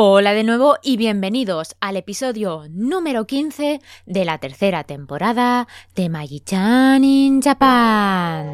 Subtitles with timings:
[0.00, 7.02] Hola de nuevo y bienvenidos al episodio número 15 de la tercera temporada de Magi-chan
[7.02, 8.46] in Japan.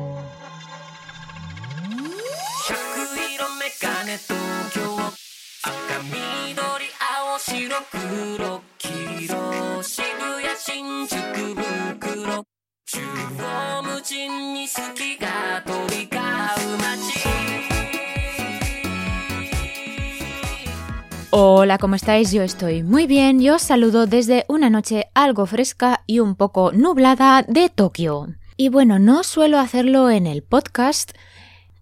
[21.37, 22.31] Hola, ¿cómo estáis?
[22.31, 26.71] Yo estoy muy bien y os saludo desde una noche algo fresca y un poco
[26.71, 28.29] nublada de Tokio.
[28.57, 31.11] Y bueno, no suelo hacerlo en el podcast,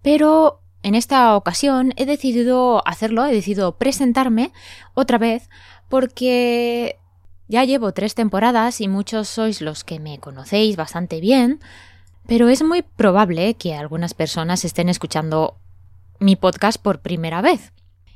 [0.01, 4.51] pero en esta ocasión he decidido hacerlo, he decidido presentarme
[4.95, 5.51] otra vez
[5.87, 6.97] porque
[7.47, 11.59] ya llevo tres temporadas y muchos sois los que me conocéis bastante bien,
[12.25, 15.57] pero es muy probable que algunas personas estén escuchando
[16.17, 17.71] mi podcast por primera vez.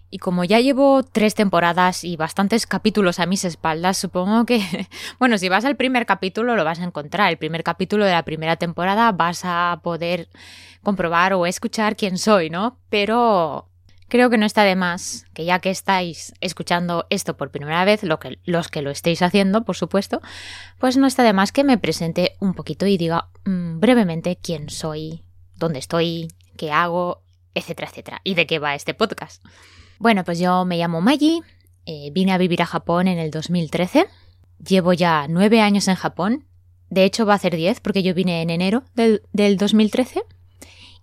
[0.10, 4.62] Y como ya llevo tres temporadas y bastantes capítulos a mis espaldas, supongo que,
[5.20, 7.30] bueno, si vas al primer capítulo lo vas a encontrar.
[7.30, 10.30] El primer capítulo de la primera temporada vas a poder
[10.82, 12.77] comprobar o escuchar quién soy, ¿no?
[12.90, 13.68] Pero
[14.08, 18.04] creo que no está de más que ya que estáis escuchando esto por primera vez,
[18.04, 20.21] lo que, los que lo estéis haciendo, por supuesto,
[20.80, 24.70] pues no está de más que me presente un poquito y diga mm, brevemente quién
[24.70, 25.24] soy,
[25.55, 29.44] dónde estoy, qué hago, etcétera, etcétera, y de qué va este podcast.
[29.99, 31.41] Bueno, pues yo me llamo Maggie,
[31.85, 34.07] eh, vine a vivir a Japón en el 2013,
[34.65, 36.45] llevo ya nueve años en Japón,
[36.90, 40.23] de hecho va a ser diez porque yo vine en enero del, del 2013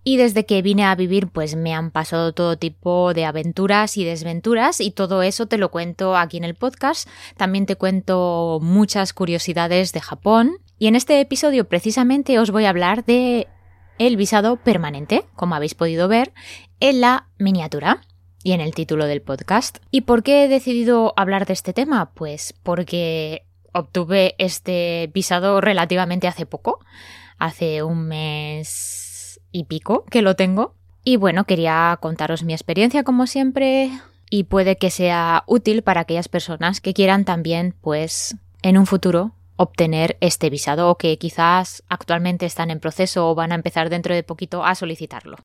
[0.07, 4.05] y desde que vine a vivir pues me han pasado todo tipo de aventuras y
[4.05, 9.13] desventuras y todo eso te lo cuento aquí en el podcast, también te cuento muchas
[9.13, 10.57] curiosidades de Japón.
[10.77, 13.47] Y en este episodio precisamente os voy a hablar de
[13.97, 16.33] el visado permanente, como habéis podido ver
[16.79, 18.01] en la miniatura
[18.45, 19.79] y en el título del podcast.
[19.89, 22.11] ¿Y por qué he decidido hablar de este tema?
[22.13, 23.43] Pues porque
[23.73, 26.79] obtuve este visado relativamente hace poco,
[27.39, 30.75] hace un mes y pico que lo tengo.
[31.03, 33.89] Y bueno, quería contaros mi experiencia como siempre
[34.29, 39.31] y puede que sea útil para aquellas personas que quieran también, pues, en un futuro
[39.55, 44.13] obtener este visado o que quizás actualmente están en proceso o van a empezar dentro
[44.13, 45.37] de poquito a solicitarlo.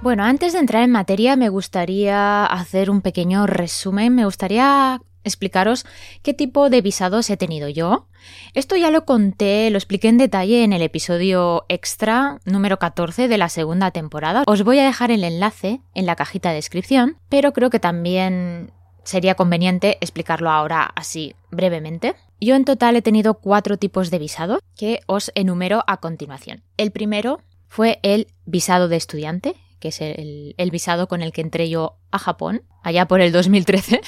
[0.00, 5.86] Bueno, antes de entrar en materia me gustaría hacer un pequeño resumen, me gustaría explicaros
[6.22, 8.06] qué tipo de visados he tenido yo.
[8.54, 13.38] Esto ya lo conté, lo expliqué en detalle en el episodio extra número 14 de
[13.38, 14.44] la segunda temporada.
[14.46, 18.72] Os voy a dejar el enlace en la cajita de descripción, pero creo que también
[19.02, 22.14] sería conveniente explicarlo ahora así brevemente.
[22.40, 26.62] Yo en total he tenido cuatro tipos de visado que os enumero a continuación.
[26.76, 31.68] El primero fue el visado de estudiante, que es el, visado con el que entré
[31.68, 34.00] yo a Japón, allá por el 2013.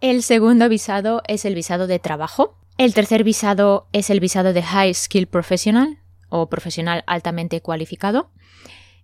[0.00, 2.56] El segundo visado es el visado de trabajo.
[2.78, 5.98] El tercer visado es el visado de High Skill Professional
[6.30, 8.30] o profesional altamente cualificado.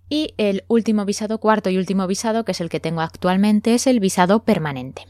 [0.09, 3.87] Y el último visado, cuarto y último visado, que es el que tengo actualmente, es
[3.87, 5.03] el visado permanente.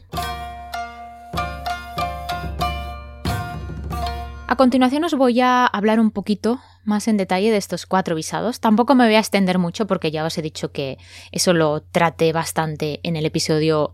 [4.49, 8.61] A continuación os voy a hablar un poquito más en detalle de estos cuatro visados.
[8.61, 10.97] Tampoco me voy a extender mucho porque ya os he dicho que
[11.33, 13.91] eso lo traté bastante en el episodio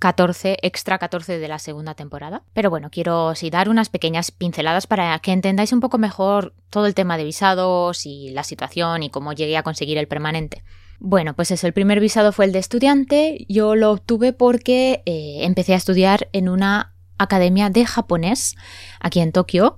[0.00, 2.42] 14, extra 14 de la segunda temporada.
[2.52, 6.84] Pero bueno, quiero sí dar unas pequeñas pinceladas para que entendáis un poco mejor todo
[6.84, 10.62] el tema de visados y la situación y cómo llegué a conseguir el permanente.
[11.00, 13.46] Bueno, pues eso, el primer visado fue el de estudiante.
[13.48, 18.56] Yo lo obtuve porque eh, empecé a estudiar en una academia de japonés
[19.00, 19.76] aquí en Tokio.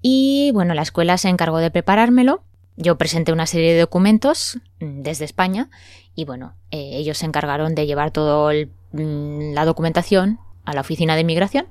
[0.00, 2.44] Y bueno, la escuela se encargó de preparármelo.
[2.76, 5.70] Yo presenté una serie de documentos mm, desde España.
[6.14, 8.52] Y bueno, eh, ellos se encargaron de llevar toda
[8.92, 11.66] mm, la documentación a la oficina de inmigración.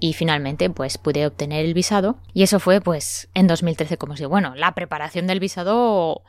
[0.00, 2.18] Y finalmente pues pude obtener el visado.
[2.32, 6.22] Y eso fue pues en 2013 como si bueno la preparación del visado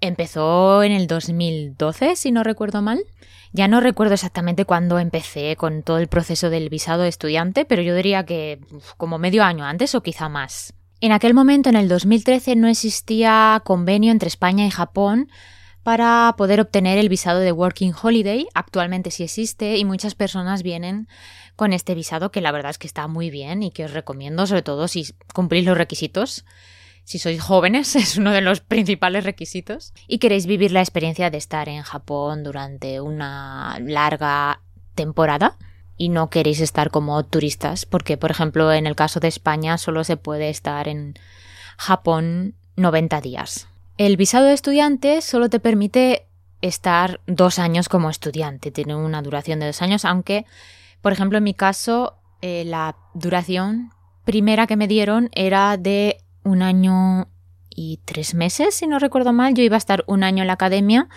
[0.00, 3.04] empezó en el 2012 si no recuerdo mal
[3.52, 7.82] ya no recuerdo exactamente cuándo empecé con todo el proceso del visado de estudiante, pero
[7.82, 8.60] yo diría que
[8.96, 10.72] como medio año antes o quizá más.
[11.00, 15.30] En aquel momento, en el 2013, no existía convenio entre España y Japón
[15.82, 18.46] para poder obtener el visado de Working Holiday.
[18.54, 21.08] Actualmente sí existe y muchas personas vienen
[21.56, 24.46] con este visado que la verdad es que está muy bien y que os recomiendo,
[24.46, 26.44] sobre todo si cumplís los requisitos
[27.04, 31.38] si sois jóvenes, es uno de los principales requisitos, y queréis vivir la experiencia de
[31.38, 34.60] estar en Japón durante una larga
[34.94, 35.56] temporada
[35.96, 40.02] y no queréis estar como turistas, porque por ejemplo en el caso de España solo
[40.02, 41.14] se puede estar en
[41.76, 43.68] Japón 90 días.
[43.98, 46.26] El visado de estudiante solo te permite
[46.62, 50.46] estar dos años como estudiante, tiene una duración de dos años, aunque,
[51.02, 53.90] por ejemplo, en mi caso, eh, la duración
[54.24, 57.28] primera que me dieron era de un año
[57.74, 59.54] y tres meses, si no recuerdo mal.
[59.54, 61.08] Yo iba a estar un año en la academia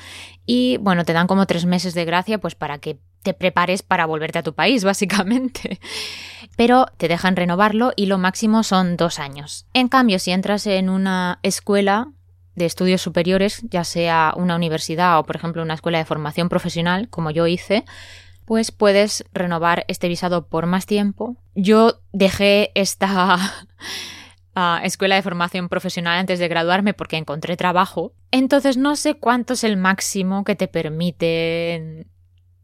[0.46, 4.06] y bueno, te dan como tres meses de gracia pues para que te prepares para
[4.06, 5.80] volverte a tu país, básicamente.
[6.56, 9.66] Pero te dejan renovarlo y lo máximo son dos años.
[9.74, 12.12] En cambio, si entras en una escuela
[12.56, 17.10] de estudios superiores, ya sea una universidad o por ejemplo una escuela de formación profesional,
[17.10, 17.84] como yo hice,
[18.46, 21.36] pues puedes renovar este visado por más tiempo.
[21.56, 23.40] Yo dejé esta
[24.84, 28.14] escuela de formación profesional antes de graduarme porque encontré trabajo.
[28.32, 32.06] Entonces no sé cuánto es el máximo que te permite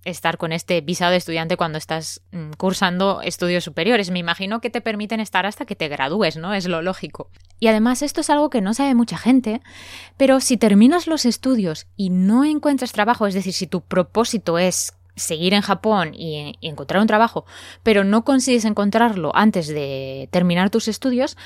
[0.06, 4.12] estar con este visado de estudiante cuando estás mm, cursando estudios superiores.
[4.12, 6.54] Me imagino que te permiten estar hasta que te gradúes, ¿no?
[6.54, 7.30] Es lo lógico.
[7.60, 9.62] Y además esto es algo que no sabe mucha gente,
[10.18, 14.94] pero si terminas los estudios y no encuentras trabajo, es decir, si tu propósito es
[15.20, 17.46] seguir en Japón y, encontrar un trabajo,
[17.84, 21.38] pero no consigues encontrarlo antes de terminar tus estudios,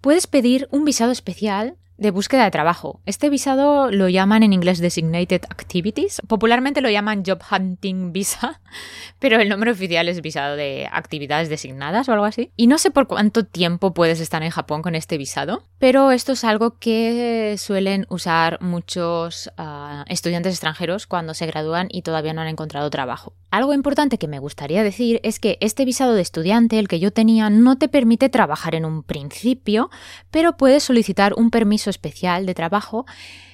[0.00, 3.00] puedes pedir un visado especial de búsqueda de trabajo.
[3.06, 6.22] Este visado lo llaman en inglés Designated Activities.
[6.26, 8.60] Popularmente lo llaman Job Hunting Visa,
[9.18, 12.50] pero el nombre oficial es visado de actividades designadas o algo así.
[12.56, 16.32] Y no sé por cuánto tiempo puedes estar en Japón con este visado, pero esto
[16.32, 22.40] es algo que suelen usar muchos ah, estudiantes extranjeros cuando se gradúan y todavía no
[22.40, 23.34] han encontrado trabajo.
[23.50, 27.12] Algo importante que me gustaría decir es que este visado de estudiante, el que yo
[27.12, 29.90] tenía, no te permite trabajar en un principio,
[30.30, 33.06] pero puedes solicitar un permiso especial de trabajo.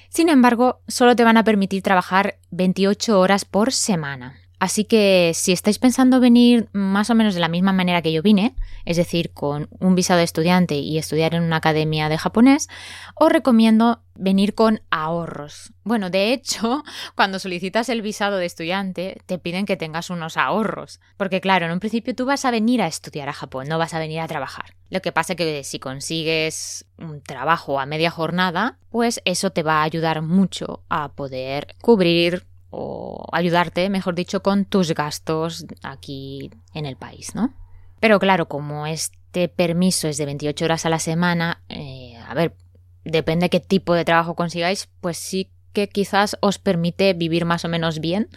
[0.09, 4.35] Sin embargo, solo te van a permitir trabajar 28 horas por semana.
[4.59, 8.21] Así que si estáis pensando venir más o menos de la misma manera que yo
[8.21, 12.67] vine, es decir, con un visado de estudiante y estudiar en una academia de japonés,
[13.15, 15.71] os recomiendo venir con ahorros.
[15.83, 16.83] Bueno, de hecho,
[17.15, 20.99] cuando solicitas el visado de estudiante, te piden que tengas unos ahorros.
[21.15, 23.93] Porque claro, en un principio tú vas a venir a estudiar a Japón, no vas
[23.93, 24.75] a venir a trabajar.
[24.89, 29.63] Lo que pasa es que si consigues un trabajo a media jornada, pues eso te
[29.63, 36.51] va a ayudar mucho a poder cubrir o ayudarte, mejor dicho, con tus gastos aquí
[36.73, 37.53] en el país, ¿no?
[37.99, 42.55] Pero claro, como este permiso es de 28 horas a la semana, eh, a ver,
[43.03, 47.69] depende qué tipo de trabajo consigáis, pues sí que quizás os permite vivir más o
[47.69, 48.29] menos bien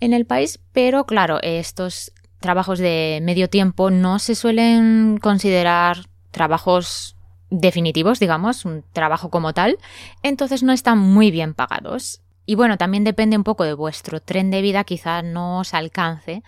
[0.00, 7.16] en el país, pero claro, estos trabajos de medio tiempo no se suelen considerar trabajos
[7.50, 9.78] definitivos, digamos, un trabajo como tal,
[10.22, 12.20] entonces no están muy bien pagados.
[12.46, 16.44] Y bueno, también depende un poco de vuestro tren de vida, quizá no os alcance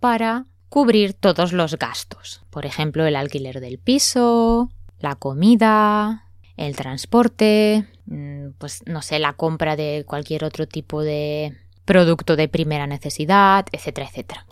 [0.00, 2.42] para cubrir todos los gastos.
[2.50, 4.68] Por ejemplo, el alquiler del piso,
[4.98, 6.24] la comida,
[6.56, 12.48] el transporte, mm, pues no sé, la compra de cualquier otro tipo de producto de
[12.48, 14.46] primera necesidad, etcétera, etcétera.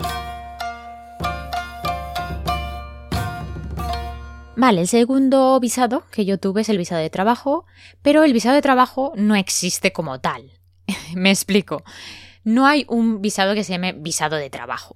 [4.58, 7.66] Vale, el segundo visado que yo tuve es el visado de trabajo,
[8.00, 10.55] pero el visado de trabajo no existe como tal.
[11.14, 11.82] Me explico.
[12.44, 14.94] No hay un visado que se llame visado de trabajo.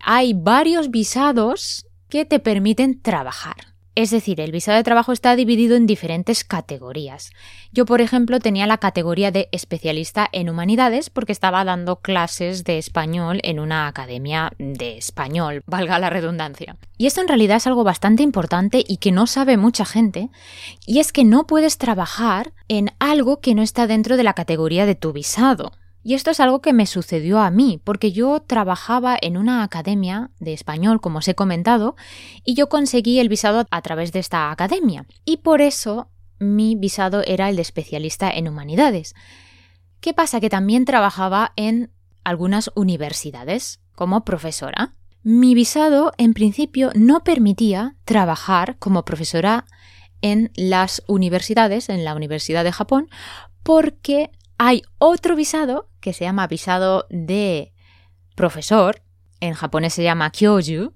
[0.00, 3.69] Hay varios visados que te permiten trabajar.
[4.00, 7.32] Es decir, el visado de trabajo está dividido en diferentes categorías.
[7.70, 12.78] Yo, por ejemplo, tenía la categoría de especialista en humanidades porque estaba dando clases de
[12.78, 16.78] español en una academia de español, valga la redundancia.
[16.96, 20.30] Y esto en realidad es algo bastante importante y que no sabe mucha gente,
[20.86, 24.86] y es que no puedes trabajar en algo que no está dentro de la categoría
[24.86, 25.72] de tu visado.
[26.02, 30.30] Y esto es algo que me sucedió a mí, porque yo trabajaba en una academia
[30.38, 31.94] de español, como os he comentado,
[32.44, 35.06] y yo conseguí el visado a través de esta academia.
[35.24, 39.14] Y por eso mi visado era el de especialista en humanidades.
[40.00, 40.40] ¿Qué pasa?
[40.40, 41.90] Que también trabajaba en
[42.24, 44.94] algunas universidades como profesora.
[45.22, 49.66] Mi visado, en principio, no permitía trabajar como profesora
[50.22, 53.08] en las universidades, en la Universidad de Japón,
[53.62, 54.30] porque
[54.62, 57.72] hay otro visado que se llama visado de
[58.34, 59.00] profesor,
[59.40, 60.92] en japonés se llama kyoju.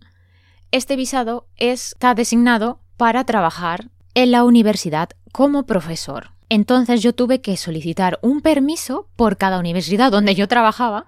[0.71, 6.33] Este visado está designado para trabajar en la universidad como profesor.
[6.50, 11.06] Entonces yo tuve que solicitar un permiso por cada universidad donde yo trabajaba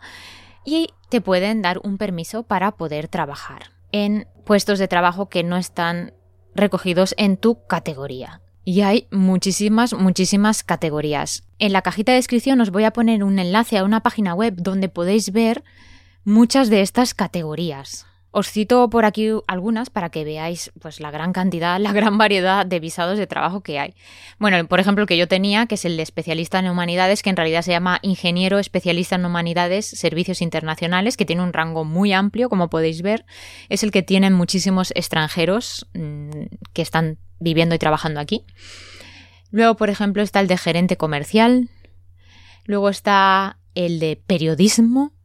[0.65, 5.59] y te pueden dar un permiso para poder trabajar en puestos de trabajo que no
[5.59, 6.15] están
[6.55, 8.41] recogidos en tu categoría.
[8.69, 11.45] Y hay muchísimas, muchísimas categorías.
[11.61, 14.57] En la cajita de descripción os voy a poner un enlace a una página web
[14.57, 15.63] donde podéis ver
[16.25, 18.07] muchas de estas categorías.
[18.39, 22.67] Os cito por aquí algunas para que veáis pues la gran cantidad, la gran variedad
[22.67, 23.95] de visados de trabajo que hay.
[24.39, 27.31] Bueno, por ejemplo, el que yo tenía, que es el de especialista en humanidades, que
[27.31, 32.13] en realidad se llama ingeniero especialista en humanidades, servicios internacionales, que tiene un rango muy
[32.13, 33.25] amplio, como podéis ver.
[33.71, 36.29] Es el que tienen muchísimos extranjeros mmm,
[36.75, 38.45] que están viviendo y trabajando aquí.
[39.51, 41.71] Luego, por ejemplo, está el de gerente comercial.
[42.67, 45.16] Luego está el de periodismo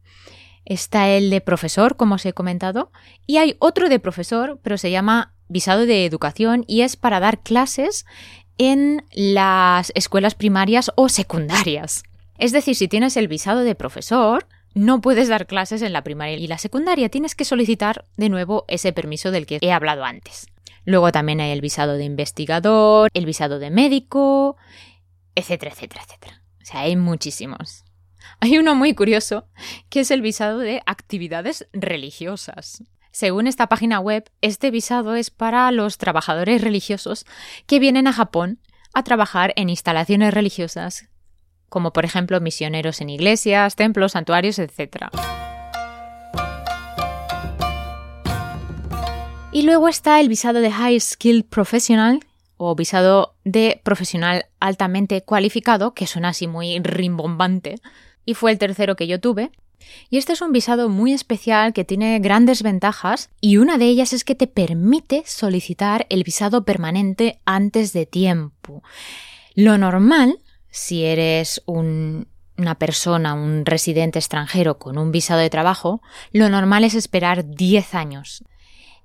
[0.64, 2.90] está el de profesor, como os he comentado,
[3.26, 7.42] y hay otro de profesor, pero se llama visado de educación y es para dar
[7.42, 8.06] clases
[8.58, 12.02] en las escuelas primarias o secundarias.
[12.38, 16.36] Es decir, si tienes el visado de profesor, no puedes dar clases en la primaria
[16.36, 20.46] y la secundaria, tienes que solicitar de nuevo ese permiso del que he hablado antes.
[20.84, 24.56] Luego también hay el visado de investigador, el visado de médico,
[25.34, 26.42] etcétera, etcétera, etcétera.
[26.60, 27.84] O sea, hay muchísimos.
[28.40, 29.46] Hay uno muy curioso,
[29.88, 32.82] que es el visado de actividades religiosas.
[33.10, 37.26] Según esta página web, este visado es para los trabajadores religiosos
[37.66, 38.58] que vienen a Japón
[38.94, 41.08] a trabajar en instalaciones religiosas,
[41.68, 45.08] como por ejemplo misioneros en iglesias, templos, santuarios, etc.
[49.52, 52.20] Y luego está el visado de High Skilled Professional,
[52.64, 57.80] o visado de profesional altamente cualificado, que suena así muy rimbombante,
[58.24, 59.50] y fue el tercero que yo tuve.
[60.10, 64.12] Y este es un visado muy especial que tiene grandes ventajas y una de ellas
[64.12, 68.82] es que te permite solicitar el visado permanente antes de tiempo.
[69.54, 70.38] Lo normal,
[70.70, 76.00] si eres una persona, un residente extranjero con un visado de trabajo,
[76.32, 78.44] lo normal es esperar 10 años.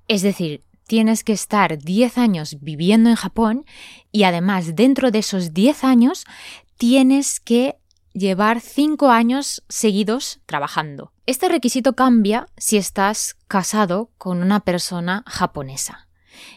[0.07, 3.65] Es decir, tienes que estar 10 años viviendo en Japón
[4.11, 6.25] y además dentro de esos 10 años
[6.77, 7.76] tienes que
[8.17, 11.11] llevar cinco años seguidos trabajando.
[11.25, 16.07] Este requisito cambia si estás casado con una persona japonesa.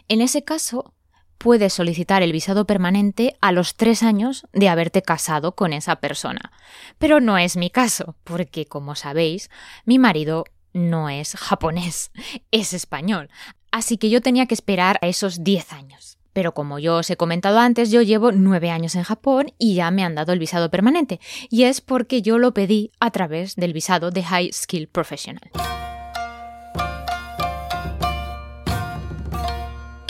[0.07, 0.93] En ese caso,
[1.37, 6.51] puedes solicitar el visado permanente a los tres años de haberte casado con esa persona.
[6.97, 9.49] Pero no es mi caso, porque como sabéis,
[9.85, 12.11] mi marido no es japonés,
[12.51, 13.29] es español.
[13.71, 16.17] Así que yo tenía que esperar a esos diez años.
[16.33, 19.91] Pero como yo os he comentado antes, yo llevo nueve años en Japón y ya
[19.91, 21.19] me han dado el visado permanente.
[21.49, 25.51] Y es porque yo lo pedí a través del visado de High Skill Professional.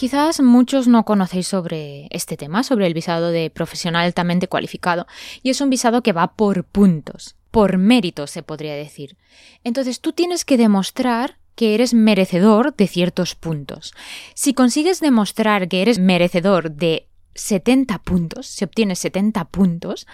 [0.01, 5.05] Quizás muchos no conocéis sobre este tema, sobre el visado de profesional altamente cualificado,
[5.43, 9.15] y es un visado que va por puntos, por mérito se podría decir.
[9.63, 13.93] Entonces tú tienes que demostrar que eres merecedor de ciertos puntos.
[14.33, 20.07] Si consigues demostrar que eres merecedor de 70 puntos, si obtienes 70 puntos,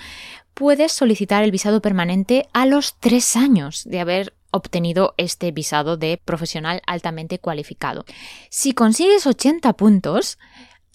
[0.53, 6.19] puedes solicitar el visado permanente a los tres años de haber obtenido este visado de
[6.23, 8.05] profesional altamente cualificado.
[8.49, 10.37] Si consigues 80 puntos,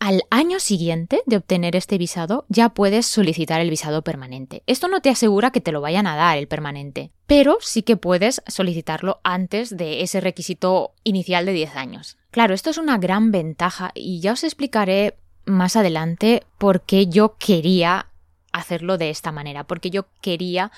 [0.02, 4.64] al año siguiente de obtener este visado ya puedes solicitar el visado permanente.
[4.66, 7.96] Esto no te asegura que te lo vayan a dar el permanente, pero sí que
[7.96, 12.16] puedes solicitarlo antes de ese requisito inicial de 10 años.
[12.32, 17.36] Claro, esto es una gran ventaja y ya os explicaré más adelante por qué yo
[17.38, 18.08] quería
[18.50, 20.72] hacerlo de esta manera, porque yo quería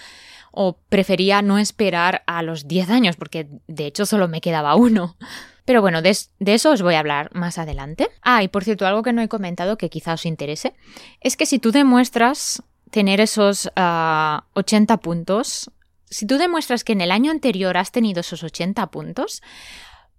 [0.52, 5.16] o prefería no esperar a los 10 años, porque de hecho solo me quedaba uno.
[5.64, 8.08] Pero bueno, de, eso os voy a hablar más adelante.
[8.22, 10.74] Ah, y por cierto, algo que no he comentado que quizá os interese,
[11.20, 15.70] es que si tú demuestras tener esos 80 ah, puntos,
[16.10, 19.42] si tú demuestras que en el año anterior has tenido esos 80 puntos,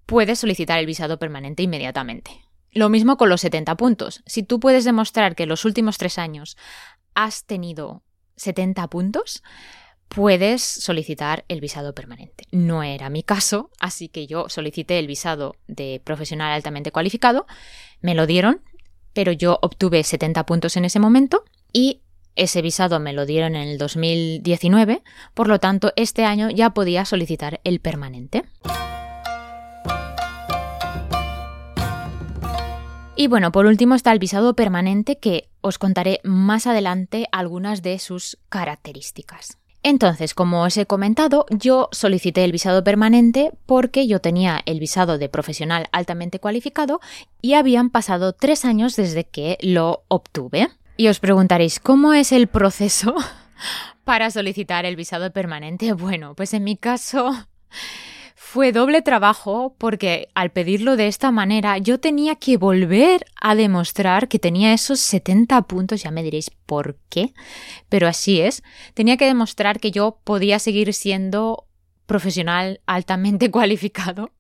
[0.06, 2.44] puedes solicitar el visado permanente inmediatamente.
[2.72, 4.24] Lo mismo con los 70 puntos.
[4.26, 6.58] Si tú puedes demostrar que en los últimos tres años
[7.14, 8.04] has tenido
[8.36, 9.44] 70 puntos,
[10.16, 12.46] puedes solicitar el visado permanente.
[12.52, 17.46] No era mi caso, así que yo solicité el visado de profesional altamente cualificado,
[18.00, 18.62] me lo dieron,
[19.14, 21.44] pero yo obtuve 70 puntos en ese momento
[21.74, 22.02] y
[22.38, 25.04] ese visado me lo dieron en el 2019,
[25.34, 28.46] por lo tanto este año ya podía solicitar el permanente.
[33.18, 38.00] Y bueno, por último está el visado permanente que os contaré más adelante algunas de
[38.00, 39.58] sus características.
[39.88, 45.20] Entonces, como os he comentado, yo solicité el visado permanente porque yo tenía el visado
[45.20, 47.02] de profesional altamente cualificado
[47.40, 50.70] y habían pasado tres años desde que lo obtuve.
[50.98, 53.14] Y os preguntaréis, ¿cómo es el proceso
[54.04, 55.94] para solicitar el visado permanente?
[55.94, 57.32] Bueno, pues en mi caso
[58.48, 64.28] fue doble trabajo porque al pedirlo de esta manera yo tenía que volver a demostrar
[64.28, 67.34] que tenía esos 70 puntos, ya me diréis por qué,
[67.90, 68.62] pero así es,
[68.94, 71.66] tenía que demostrar que yo podía seguir siendo
[72.06, 74.32] profesional altamente cualificado.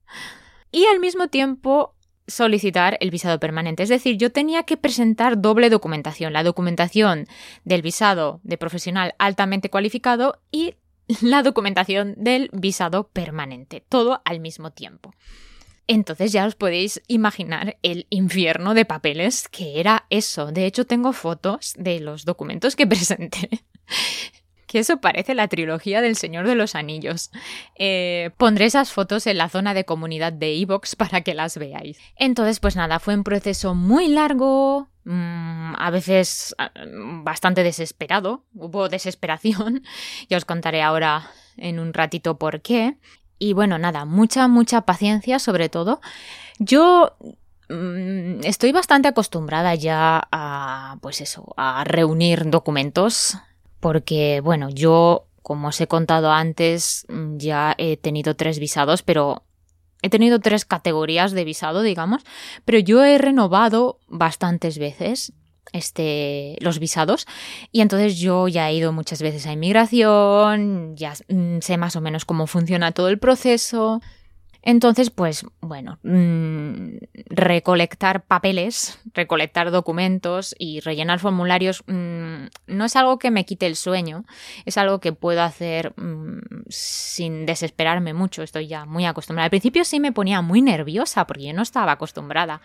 [0.71, 1.95] y al mismo tiempo
[2.27, 3.83] solicitar el visado permanente.
[3.83, 7.27] Es decir, yo tenía que presentar doble documentación, la documentación
[7.63, 10.75] del visado de profesional altamente cualificado y
[11.21, 15.13] la documentación del visado permanente, todo al mismo tiempo.
[15.87, 20.51] Entonces ya os podéis imaginar el infierno de papeles que era eso.
[20.51, 23.49] De hecho, tengo fotos de los documentos que presenté.
[24.65, 27.29] que eso parece la trilogía del Señor de los Anillos.
[27.75, 31.99] Eh, pondré esas fotos en la zona de comunidad de Evox para que las veáis.
[32.15, 36.55] Entonces, pues nada, fue un proceso muy largo, a veces
[37.23, 39.83] bastante desesperado, hubo desesperación,
[40.29, 42.97] ya os contaré ahora en un ratito por qué.
[43.37, 45.99] Y bueno, nada, mucha, mucha paciencia sobre todo.
[46.57, 47.17] Yo
[47.69, 53.37] mm, estoy bastante acostumbrada ya a, pues eso, a reunir documentos,
[53.79, 59.43] porque bueno, yo, como os he contado antes, mm, ya he tenido tres visados, pero
[60.05, 62.21] he tenido tres categorías de visado, digamos,
[62.63, 65.33] pero yo he renovado bastantes veces
[65.73, 67.25] este, los visados.
[67.71, 72.01] Y entonces yo ya he ido muchas veces a inmigración, ya mm, sé más o
[72.01, 74.01] menos cómo funciona todo el proceso.
[74.67, 76.97] Entonces, pues bueno, mm,
[77.29, 83.75] recolectar papeles, recolectar documentos y rellenar formularios mm, no es algo que me quite el
[83.75, 84.25] sueño,
[84.65, 85.93] es algo que puedo hacer
[86.67, 89.45] sin desesperarme mucho, estoy ya muy acostumbrada.
[89.45, 92.61] Al principio sí me ponía muy nerviosa porque yo no estaba acostumbrada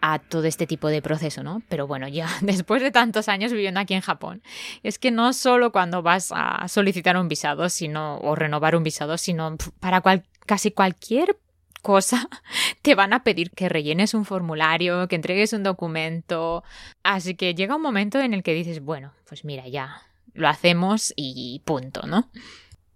[0.00, 1.62] a todo este tipo de proceso, ¿no?
[1.68, 4.40] Pero bueno, ya después de tantos años viviendo aquí en Japón,
[4.84, 9.18] es que no solo cuando vas a solicitar un visado, sino o renovar un visado,
[9.18, 10.00] sino para
[10.48, 11.38] casi cualquier
[11.82, 12.28] cosa
[12.82, 16.64] te van a pedir que rellenes un formulario, que entregues un documento.
[17.04, 20.02] Así que llega un momento en el que dices, bueno, pues mira, ya
[20.34, 22.28] lo hacemos y punto, ¿no?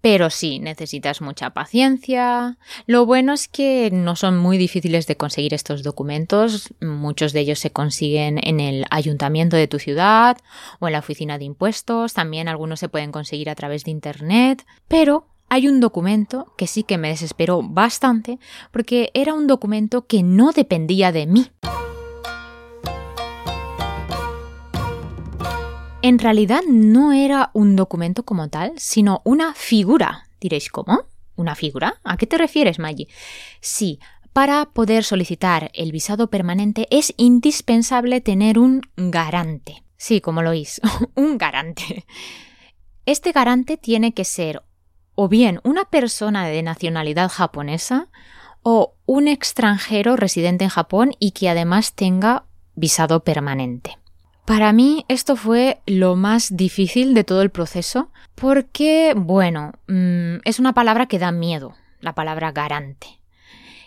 [0.03, 2.59] pero sí necesitas mucha paciencia.
[2.87, 6.75] Lo bueno es que no son muy difíciles de conseguir estos documentos.
[6.81, 10.37] Muchos de ellos se consiguen en el ayuntamiento de tu ciudad
[10.81, 12.15] o en la oficina de impuestos.
[12.15, 14.67] También algunos se pueden conseguir a través de Internet.
[14.89, 18.39] Pero hay un documento que sí que me desesperó bastante
[18.71, 21.51] porque era un documento que no dependía de mí.
[26.01, 30.27] En realidad no era un documento como tal, sino una figura.
[30.41, 31.03] Diréis, ¿cómo?
[31.37, 32.01] ¿Una figura?
[32.03, 33.09] ¿A qué te refieres, Maggie?
[33.61, 34.01] Sí,
[34.33, 39.85] para poder solicitar el visado permanente es indispensable tener un garante.
[39.99, 40.81] Sí, como lo oís,
[41.15, 42.07] un garante.
[43.05, 44.63] Este garante tiene que ser
[45.23, 48.09] o bien una persona de nacionalidad japonesa
[48.65, 52.43] o un extranjero residente en Japón y que además tenga
[52.75, 53.99] visado permanente.
[54.47, 60.59] Para mí esto fue lo más difícil de todo el proceso porque, bueno, mm, es
[60.59, 63.21] una palabra que da miedo, la palabra garante.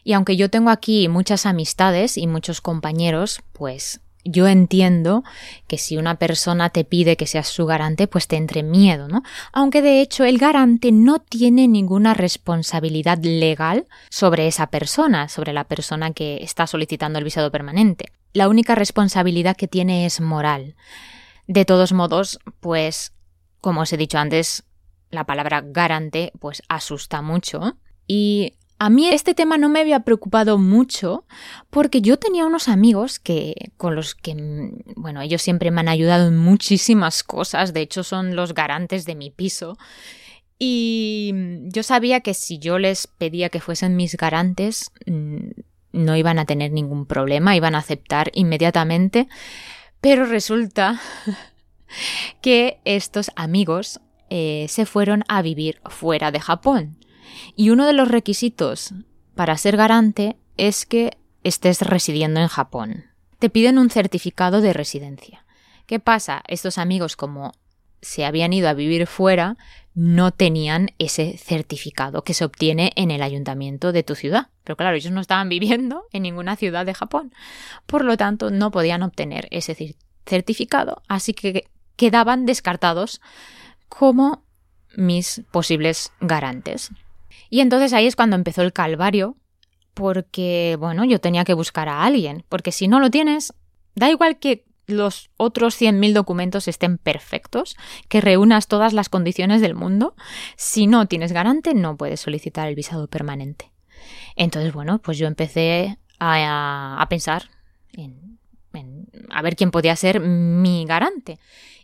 [0.06, 5.24] Y aunque yo tengo aquí muchas amistades y muchos compañeros, pues yo entiendo
[5.68, 9.24] que si una persona te pide que seas su garante, pues te entre miedo, ¿no?
[9.54, 15.64] Aunque de hecho el garante no tiene ninguna responsabilidad legal sobre esa persona, sobre la
[15.64, 20.76] persona que está solicitando el visado permanente la única responsabilidad que tiene es moral.
[21.48, 23.14] De todos modos, pues,
[23.62, 24.66] como os he dicho antes,
[25.10, 30.58] la palabra garante pues asusta mucho y a mí este tema no me había preocupado
[30.58, 31.26] mucho
[31.70, 34.36] porque yo tenía unos amigos que con los que
[34.96, 39.16] bueno, ellos siempre me han ayudado en muchísimas cosas, de hecho son los garantes de
[39.16, 39.78] mi piso.
[40.58, 41.34] Y
[41.66, 45.50] yo sabía que si yo les pedía que fuesen mis garantes, mm,
[45.92, 49.28] no iban a tener ningún problema, iban a aceptar inmediatamente,
[50.02, 51.00] pero resulta
[52.42, 56.98] que estos amigos eh, se fueron a vivir fuera de Japón.
[57.56, 58.94] Y uno de los requisitos
[59.36, 63.06] para ser garante es que estés residiendo en Japón.
[63.40, 65.46] Te piden un certificado de residencia.
[65.86, 66.44] ¿Qué pasa?
[66.48, 67.54] Estos amigos, como
[68.02, 69.58] se habían ido a vivir fuera,
[69.94, 74.50] no tenían ese certificado que se obtiene en el ayuntamiento de tu ciudad.
[74.64, 77.34] Pero claro, ellos no estaban viviendo en ninguna ciudad de Japón.
[77.86, 83.22] Por lo tanto, no podían obtener ese certificado, así que quedaban descartados
[83.88, 84.44] como
[84.96, 86.92] mis posibles garantes.
[87.50, 89.38] Y entonces ahí es cuando empezó el calvario,
[89.94, 93.54] porque, bueno, yo tenía que buscar a alguien, porque si no lo tienes,
[93.96, 97.76] da igual que los otros 100.000 documentos estén perfectos,
[98.08, 100.16] que reúnas todas las condiciones del mundo,
[100.58, 103.72] si no tienes garante no puedes solicitar el visado permanente.
[104.36, 107.50] Entonces, bueno, pues yo empecé a, pensar
[107.94, 108.38] en,
[109.30, 111.40] a ver quién podía ser mi garante.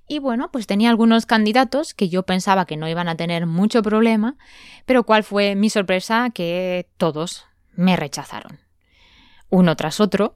[0.08, 3.82] Y bueno, pues tenía algunos candidatos que yo pensaba que no iban a tener mucho
[3.82, 4.38] problema,
[4.86, 8.60] pero cuál fue mi sorpresa que todos me rechazaron.
[9.50, 10.36] Uno tras otro.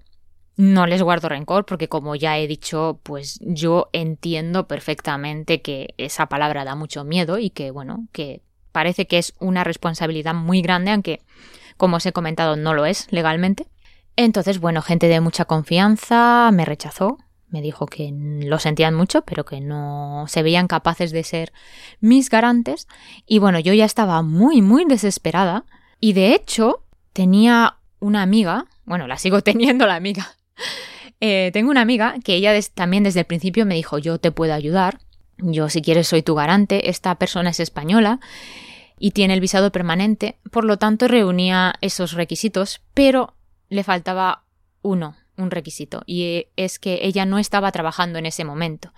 [0.57, 6.27] No les guardo rencor porque como ya he dicho, pues yo entiendo perfectamente que esa
[6.27, 10.91] palabra da mucho miedo y que, bueno, que parece que es una responsabilidad muy grande,
[10.91, 11.21] aunque,
[11.75, 13.67] como os he comentado, no lo es legalmente.
[14.15, 17.17] Entonces, bueno, gente de mucha confianza me rechazó,
[17.55, 21.53] me dijo que lo sentían mucho, pero que no se veían capaces de ser
[22.01, 22.89] mis garantes.
[23.25, 25.63] Y bueno, yo ya estaba muy, muy desesperada.
[26.01, 30.35] Y de hecho, tenía una amiga, bueno, la sigo teniendo la amiga.
[31.21, 34.53] Eh, tengo una amiga que ella también desde el principio me dijo, yo te puedo
[34.53, 34.99] ayudar,
[35.37, 38.19] yo si quieres soy tu garante, esta persona es española
[38.99, 43.33] y tiene el visado permanente, por lo tanto reunía esos requisitos, pero
[43.69, 44.43] le faltaba
[44.81, 48.93] uno, un requisito, y es que ella no estaba trabajando en ese momento.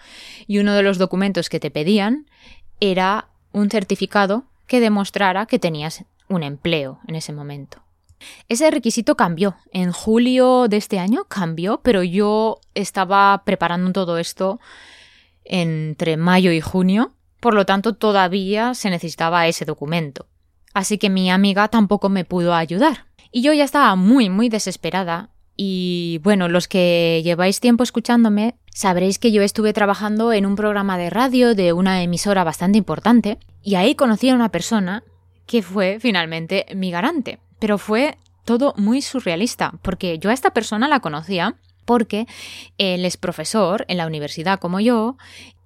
[0.45, 2.27] Y uno de los documentos que te pedían
[2.79, 7.81] era un certificado que demostrara que tenías un empleo en ese momento.
[8.49, 9.55] Ese requisito cambió.
[9.71, 14.59] En julio de este año cambió, pero yo estaba preparando todo esto
[15.43, 20.27] entre mayo y junio, por lo tanto todavía se necesitaba ese documento.
[20.73, 23.05] Así que mi amiga tampoco me pudo ayudar.
[23.31, 25.29] Y yo ya estaba muy, muy desesperada.
[25.57, 30.99] Y bueno, los que lleváis tiempo escuchándome, sabréis que yo estuve trabajando en un programa
[30.99, 35.03] de radio de una emisora bastante importante, y ahí conocí a una persona
[35.47, 37.39] que fue finalmente mi garante.
[37.57, 42.27] Pero fue todo muy surrealista, porque yo a esta persona la conocía porque
[42.77, 45.17] él es profesor en la universidad como yo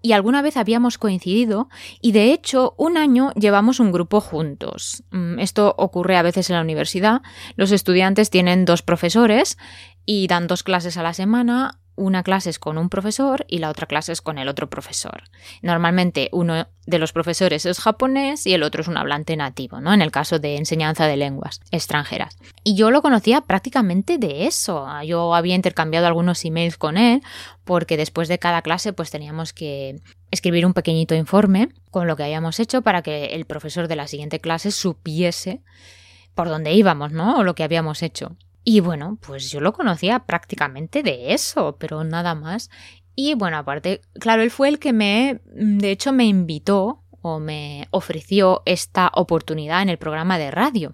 [0.02, 1.70] y alguna vez habíamos coincidido
[2.02, 5.04] y de hecho un año llevamos un grupo juntos.
[5.12, 7.22] Mm, esto ocurre a veces en la universidad.
[7.56, 9.58] Los estudiantes tienen dos profesores
[10.06, 13.70] y dan dos clases a la semana una clase es con un profesor y la
[13.70, 15.24] otra clase es con el otro profesor.
[15.62, 19.94] Normalmente uno de los profesores es japonés y el otro es un hablante nativo, ¿no?
[19.94, 22.38] En el caso de enseñanza de lenguas extranjeras.
[22.64, 24.88] Y yo lo conocía prácticamente de eso.
[25.04, 27.22] Yo había intercambiado algunos emails con él
[27.64, 30.02] porque después de cada clase pues teníamos que
[30.32, 34.08] escribir un pequeñito informe con lo que habíamos hecho para que el profesor de la
[34.08, 35.62] siguiente clase supiese
[36.36, 37.38] por dónde íbamos, ¿no?
[37.38, 38.36] O lo que habíamos hecho.
[38.64, 42.70] Y bueno, pues yo lo conocía prácticamente de eso, pero nada más.
[43.16, 47.88] Y bueno, aparte, claro, él fue el que me, de hecho, me invitó o me
[47.92, 50.94] ofreció esta oportunidad en el programa de radio.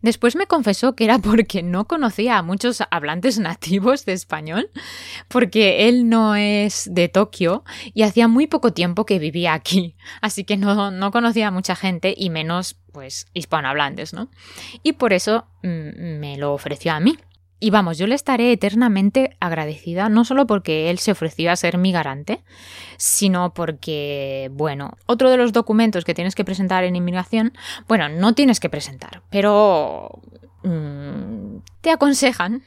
[0.00, 4.70] Después me confesó que era porque no conocía a muchos hablantes nativos de español,
[5.28, 7.64] porque él no es de Tokio
[7.94, 11.76] y hacía muy poco tiempo que vivía aquí, así que no, no conocía a mucha
[11.76, 14.28] gente y menos pues hispanohablantes, ¿no?
[14.82, 17.16] Y por eso mm, me lo ofreció a mí.
[17.64, 21.78] Y vamos, yo le estaré eternamente agradecida, no solo porque él se ofreció a ser
[21.78, 22.42] mi garante,
[22.96, 27.52] sino porque, bueno, otro de los documentos que tienes que presentar en inmigración,
[27.86, 30.20] bueno, no tienes que presentar, pero
[30.64, 32.64] mm, te aconsejan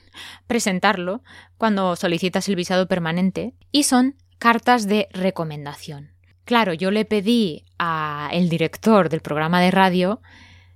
[0.47, 1.23] presentarlo
[1.58, 6.12] cuando solicitas el visado permanente y son cartas de recomendación.
[6.45, 10.21] Claro, yo le pedí al director del programa de radio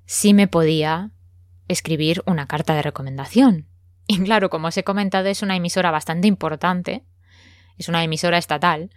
[0.05, 1.11] si me podía
[1.69, 3.69] escribir una carta de recomendación.
[4.11, 7.03] Y claro, como os he comentado, es una emisora bastante importante,
[7.77, 8.89] es una emisora estatal,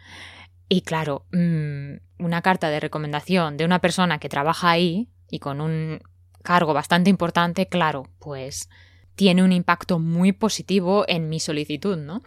[0.70, 5.60] y claro, mm, una carta de recomendación de una persona que trabaja ahí y con
[5.60, 6.00] un
[6.42, 8.70] cargo bastante importante, claro, pues
[9.14, 12.22] tiene un impacto muy positivo en mi solicitud, ¿no?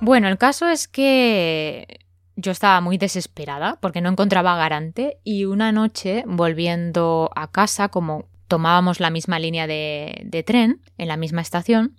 [0.00, 2.03] Bueno, el caso es que
[2.36, 8.28] yo estaba muy desesperada porque no encontraba garante y una noche volviendo a casa, como
[8.48, 11.96] tomábamos la misma línea de, tren en la misma estación,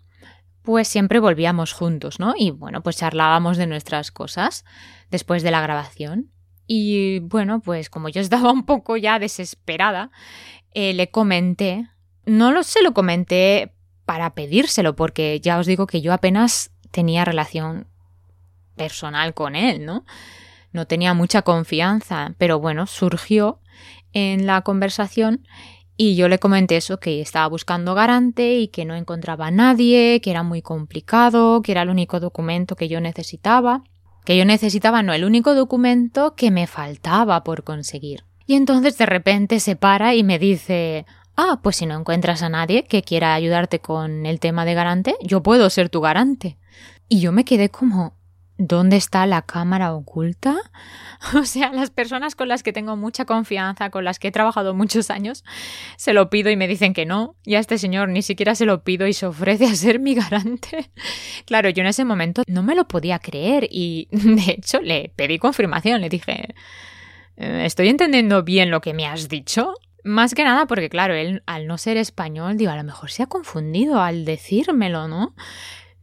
[0.61, 2.33] pues siempre volvíamos juntos, ¿no?
[2.37, 4.65] Y bueno, pues charlábamos de nuestras cosas
[5.11, 6.31] después de la grabación.
[6.67, 10.11] Y bueno, pues como yo estaba un poco ya desesperada,
[10.71, 11.87] eh, le comenté,
[12.25, 13.73] no lo se lo comenté
[14.05, 17.87] para pedírselo, porque ya os digo que yo apenas tenía relación
[18.75, 20.05] personal con él, ¿no?
[20.71, 23.59] No tenía mucha confianza, pero bueno, surgió
[24.13, 25.45] en la conversación
[25.97, 30.19] y yo le comenté eso, que estaba buscando garante y que no encontraba a nadie,
[30.21, 33.83] que era muy complicado, que era el único documento que yo necesitaba,
[34.25, 38.25] que yo necesitaba, no, el único documento que me faltaba por conseguir.
[38.45, 41.05] Y entonces de repente se para y me dice,
[41.37, 45.15] ah, pues si no encuentras a nadie que quiera ayudarte con el tema de garante,
[45.21, 46.57] yo puedo ser tu garante.
[47.07, 48.13] Y yo me quedé como,
[48.57, 50.55] ¿Dónde está la cámara oculta?
[51.33, 54.75] O sea, las personas con las que tengo mucha confianza, con las que he trabajado
[54.75, 55.43] muchos años,
[55.97, 57.35] se lo pido y me dicen que no.
[57.43, 60.13] Y a este señor ni siquiera se lo pido y se ofrece a ser mi
[60.13, 60.91] garante.
[61.45, 65.39] Claro, yo en ese momento no me lo podía creer y de hecho le pedí
[65.39, 66.01] confirmación.
[66.01, 66.55] Le dije,
[67.37, 69.73] eh, ¿estoy entendiendo bien lo que me has dicho?
[70.03, 73.23] Más que nada porque, claro, él al no ser español, digo, a lo mejor se
[73.23, 75.33] ha confundido al decírmelo, ¿no?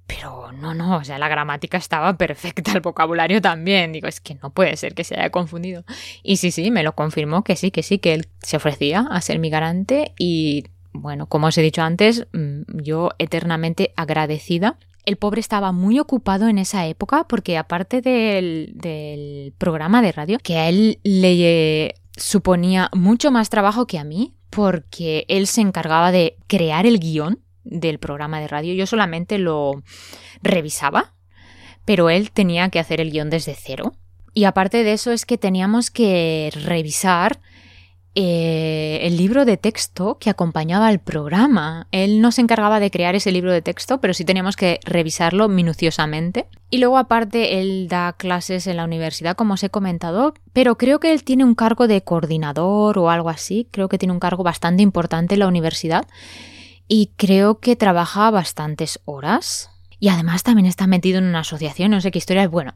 [0.07, 3.93] Pero no, no, o sea, la gramática estaba perfecta, el vocabulario también.
[3.93, 5.85] Digo, es que no puede ser que se haya confundido.
[6.23, 9.21] Y sí, sí, me lo confirmó que sí, que sí, que él se ofrecía a
[9.21, 15.17] ser mi garante y, bueno, como os he dicho antes, mm, yo eternamente agradecida el
[15.17, 20.59] pobre estaba muy ocupado en esa época porque aparte del, del, programa de radio, que
[20.59, 26.37] a él le suponía mucho más trabajo que a mí, porque él se encargaba de
[26.47, 28.75] crear el guion del programa de radio.
[28.75, 29.83] Yo solamente lo
[30.42, 31.14] revisaba,
[31.85, 33.94] pero él tenía que hacer el guion desde cero.
[34.35, 37.40] Y aparte de eso es que teníamos que revisar
[38.14, 41.87] eh, el libro de texto que acompañaba al programa.
[41.92, 45.48] Él no se encargaba de crear ese libro de texto, pero sí teníamos que revisarlo
[45.48, 46.46] minuciosamente.
[46.68, 51.01] Y luego aparte él da clases en la universidad, como os he comentado, pero creo
[51.01, 53.66] que él tiene un cargo de coordinador o algo así.
[53.70, 56.07] Creo que tiene un cargo bastante importante en la universidad.
[56.88, 59.71] Y creo que trabaja bastantes horas.
[59.99, 62.49] Y además también está metido en una asociación, no sé qué historia.
[62.49, 62.75] Bueno,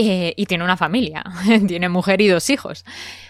[0.00, 1.24] eh, y tiene una familia,
[1.66, 2.84] tiene mujer y dos hijos.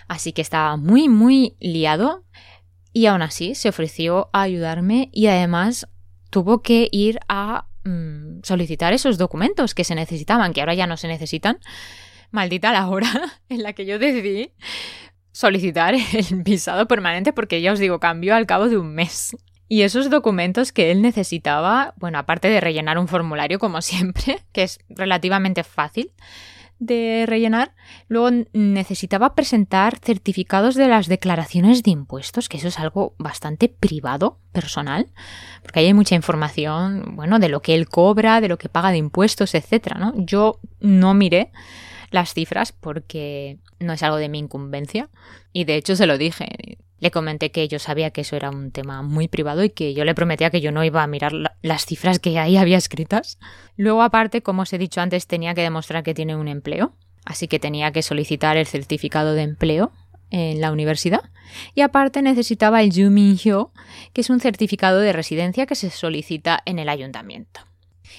[0.06, 2.24] Así que estaba muy, muy liado
[2.92, 5.88] y aún así se ofreció a ayudarme y además
[6.30, 10.98] tuvo que ir a mm, solicitar esos documentos que se necesitaban, que ahora ya no
[10.98, 11.58] se necesitan.
[12.30, 13.10] Maldita la hora
[13.48, 14.52] en la que yo decidí
[15.32, 19.36] solicitar el visado permanente porque ya os digo, cambió al cabo de un mes.
[19.68, 24.62] Y esos documentos que él necesitaba, bueno, aparte de rellenar un formulario como siempre, que
[24.62, 26.12] es relativamente fácil,
[26.78, 27.74] de rellenar.
[28.08, 34.38] Luego necesitaba presentar certificados de las declaraciones de impuestos, que eso es algo bastante privado,
[34.52, 35.08] personal,
[35.62, 38.90] porque ahí hay mucha información, bueno, de lo que él cobra, de lo que paga
[38.90, 40.14] de impuestos, etcétera, ¿no?
[40.16, 41.50] Yo no miré
[42.10, 45.08] las cifras porque no es algo de mi incumbencia
[45.52, 46.78] y de hecho se lo dije.
[47.00, 50.04] Le comenté que yo sabía que eso era un tema muy privado y que yo
[50.04, 53.38] le prometía que yo no iba a mirar las cifras que ahí había escritas.
[53.76, 56.92] Luego, aparte, como os he dicho antes, tenía que demostrar que tiene un empleo,
[57.24, 59.92] así que tenía que solicitar el certificado de empleo
[60.30, 61.30] en la universidad.
[61.74, 63.72] Y aparte necesitaba el Hyo,
[64.12, 67.60] que es un certificado de residencia que se solicita en el ayuntamiento.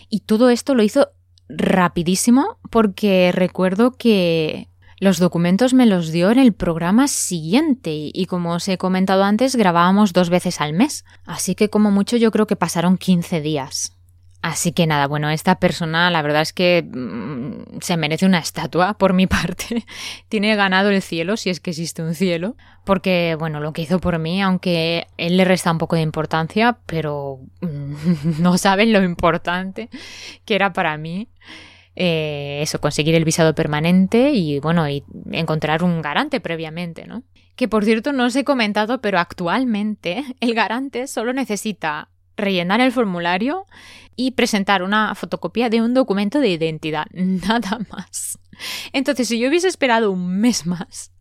[0.10, 1.10] Y todo esto lo hizo
[1.50, 4.70] rapidísimo porque recuerdo que
[5.00, 9.56] los documentos me los dio en el programa siguiente y como os he comentado antes
[9.56, 13.94] grabábamos dos veces al mes, así que como mucho yo creo que pasaron 15 días.
[14.42, 18.98] Así que nada, bueno, esta persona la verdad es que mm, se merece una estatua
[18.98, 19.86] por mi parte.
[20.30, 24.00] Tiene ganado el cielo, si es que existe un cielo, porque bueno, lo que hizo
[24.00, 29.04] por mí, aunque él le resta un poco de importancia, pero mm, no saben lo
[29.04, 29.90] importante
[30.46, 31.28] que era para mí.
[32.02, 37.24] Eh, eso, conseguir el visado permanente y bueno, y encontrar un garante previamente, ¿no?
[37.58, 42.08] Que por cierto no os he comentado, pero actualmente el garante solo necesita
[42.38, 43.66] rellenar el formulario
[44.16, 48.40] y presentar una fotocopia de un documento de identidad, nada más.
[48.94, 51.12] Entonces, si yo hubiese esperado un mes más,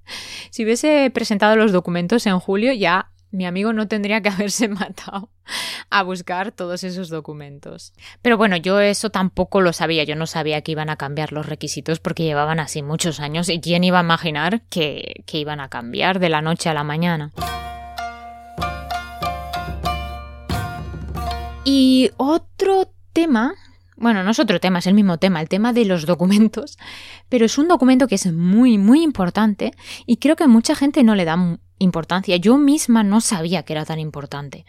[0.51, 5.31] si hubiese presentado los documentos en julio, ya mi amigo no tendría que haberse matado
[5.91, 7.93] a buscar todos esos documentos.
[8.23, 11.47] Pero bueno, yo eso tampoco lo sabía, yo no sabía que iban a cambiar los
[11.47, 15.69] requisitos porque llevaban así muchos años y quién iba a imaginar que, que iban a
[15.69, 17.33] cambiar de la noche a la mañana.
[21.65, 23.55] Y otro tema
[24.01, 26.79] bueno, no es otro tema, es el mismo tema, el tema de los documentos,
[27.29, 29.73] pero es un documento que es muy, muy importante
[30.07, 32.37] y creo que mucha gente no le da importancia.
[32.37, 34.65] Yo misma no sabía que era tan importante.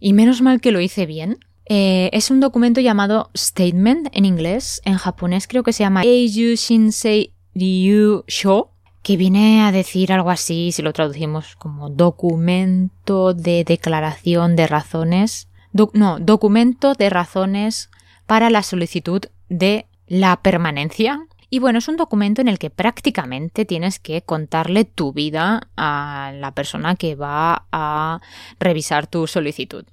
[0.00, 1.38] Y menos mal que lo hice bien.
[1.66, 6.56] Eh, es un documento llamado Statement en inglés, en japonés creo que se llama Eiju
[6.56, 8.70] Shinsei Ryu Sho,
[9.02, 15.48] que viene a decir algo así, si lo traducimos como documento de declaración de razones.
[15.92, 17.90] no, documento de razones
[18.26, 21.27] para la solicitud de la permanencia.
[21.50, 26.32] Y bueno, es un documento en el que prácticamente tienes que contarle tu vida a
[26.34, 28.20] la persona que va a
[28.60, 29.84] revisar tu solicitud.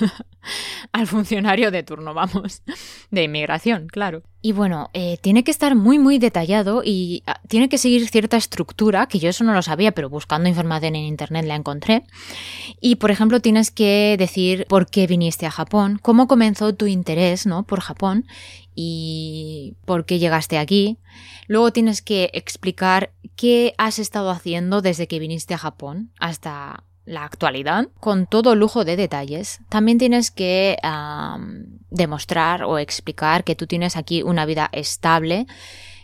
[0.92, 2.62] al funcionario de turno, vamos,
[3.10, 4.22] de inmigración, claro.
[4.44, 8.36] Y bueno, eh, tiene que estar muy, muy detallado y ah, tiene que seguir cierta
[8.36, 12.02] estructura, que yo eso no lo sabía, pero buscando información en Internet la encontré.
[12.80, 17.46] Y, por ejemplo, tienes que decir por qué viniste a Japón, cómo comenzó tu interés
[17.46, 17.62] ¿no?
[17.62, 18.26] por Japón
[18.74, 20.98] y por qué llegaste aquí.
[21.46, 27.24] Luego tienes que explicar qué has estado haciendo desde que viniste a Japón hasta la
[27.24, 29.60] actualidad con todo lujo de detalles.
[29.68, 30.76] También tienes que
[31.90, 35.46] demostrar o explicar que tú tienes aquí una vida estable,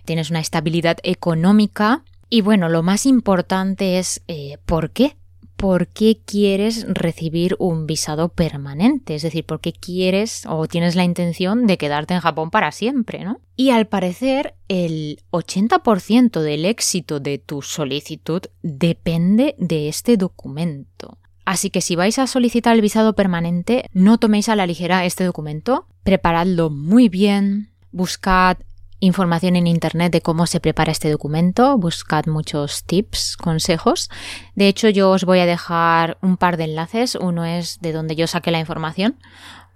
[0.05, 5.17] tienes una estabilidad económica y bueno, lo más importante es eh, por qué.
[5.59, 11.03] Por qué quieres recibir un visado permanente, es decir, por qué quieres o tienes la
[11.03, 13.41] intención de quedarte en Japón para siempre, ¿no?
[13.57, 21.19] Y al parecer el 80% del éxito de tu solicitud depende de este documento.
[21.45, 25.25] Así que si vais a solicitar el visado permanente, no toméis a la ligera este
[25.25, 28.59] documento, preparadlo muy bien, buscad
[29.01, 34.11] información en internet de cómo se prepara este documento, buscad muchos tips, consejos.
[34.55, 37.15] De hecho, yo os voy a dejar un par de enlaces.
[37.15, 39.17] Uno es de donde yo saqué la información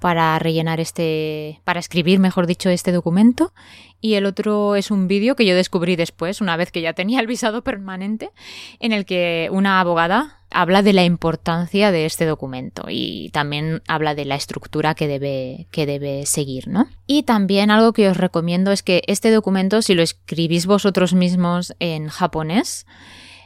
[0.03, 3.53] para rellenar este, para escribir, mejor dicho, este documento.
[4.01, 7.21] Y el otro es un vídeo que yo descubrí después, una vez que ya tenía
[7.21, 8.33] el visado permanente,
[8.81, 14.17] en el que una abogada habla de la importancia de este documento y también habla
[14.17, 16.88] de la estructura que debe, que debe seguir, ¿no?
[17.07, 21.77] Y también algo que os recomiendo es que este documento, si lo escribís vosotros mismos
[21.79, 22.87] en japonés,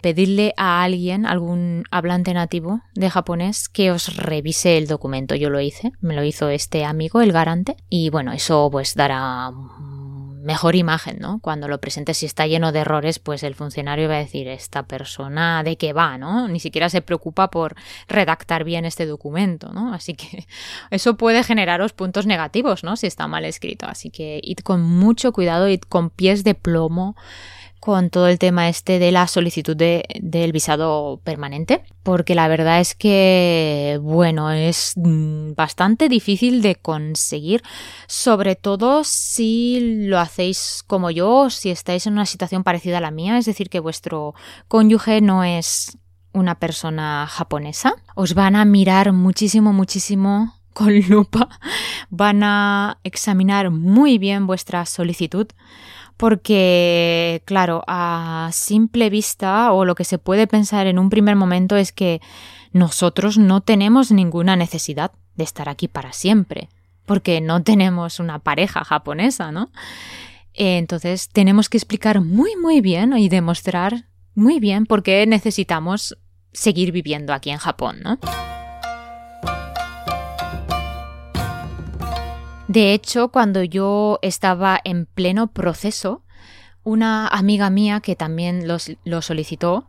[0.03, 5.35] pedirle a alguien, algún hablante nativo de japonés, que os revise el documento.
[5.35, 9.51] Yo lo hice, me lo hizo este amigo, el garante, y bueno, eso pues dará
[10.47, 11.41] mejor imagen, ¿no?
[11.41, 14.85] Cuando lo presentes, si está lleno de errores, pues el funcionario va a decir, esta
[14.85, 16.47] persona de qué va, ¿no?
[16.47, 17.75] Ni siquiera se preocupa por
[18.07, 19.93] redactar bien este documento, ¿no?
[19.93, 20.47] Así que
[20.91, 22.97] eso puede generaros puntos negativos, ¿no?
[22.97, 23.87] Si está mal escrito.
[23.87, 27.17] Así que id con mucho cuidado, id con pies de plomo
[27.87, 32.81] con todo el tema este de la solicitud de, del visado permanente, porque la verdad
[32.81, 37.63] es que, bueno, es mm, bastante difícil de conseguir,
[38.09, 43.13] sobre todo si lo hacéis como yo, si estáis en una situación parecida a la
[43.13, 44.35] mía, es decir, que vuestro
[44.67, 45.97] cónyuge no es
[46.33, 51.61] una persona japonesa, os van a mirar muchísimo, muchísimo con lupa,
[52.11, 55.47] van a examinar muy bien vuestra solicitud
[56.17, 61.77] porque, claro, a simple vista o lo que se puede pensar en un primer momento
[61.77, 62.21] es que
[62.73, 66.69] nosotros no tenemos ninguna necesidad de estar aquí para siempre,
[67.05, 69.71] porque no tenemos una pareja japonesa, ¿no?
[70.55, 76.17] Entonces tenemos que explicar muy, muy bien y demostrar muy bien por qué necesitamos
[76.53, 78.19] seguir viviendo aquí en Japón, ¿no?
[82.77, 86.21] De hecho, cuando yo estaba en pleno proceso,
[86.85, 89.89] una amiga mía que también lo solicitó,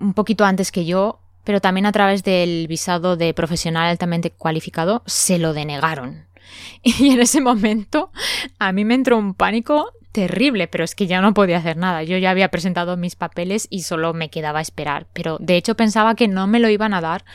[0.00, 5.02] un poquito antes que yo, pero también a través del visado de profesional altamente cualificado,
[5.04, 6.24] se lo denegaron.
[6.82, 8.10] Y en ese momento
[8.58, 12.02] a mí me entró un pánico terrible, pero es que ya no podía hacer nada.
[12.02, 15.06] Yo ya había presentado mis papeles y solo me quedaba esperar.
[15.12, 17.26] Pero de hecho pensaba que no me lo iban a dar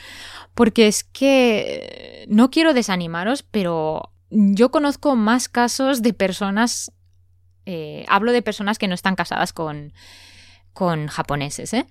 [0.56, 6.92] porque es que no quiero desanimaros, pero yo conozco más casos de personas,
[7.66, 9.94] eh, hablo de personas que no están casadas con,
[10.74, 11.86] con japoneses, ¿eh?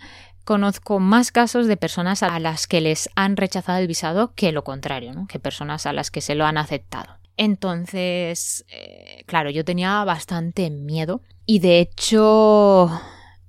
[0.45, 4.65] Conozco más casos de personas a las que les han rechazado el visado que lo
[4.65, 5.27] contrario, ¿no?
[5.27, 7.19] que personas a las que se lo han aceptado.
[7.37, 12.91] Entonces, eh, claro, yo tenía bastante miedo y de hecho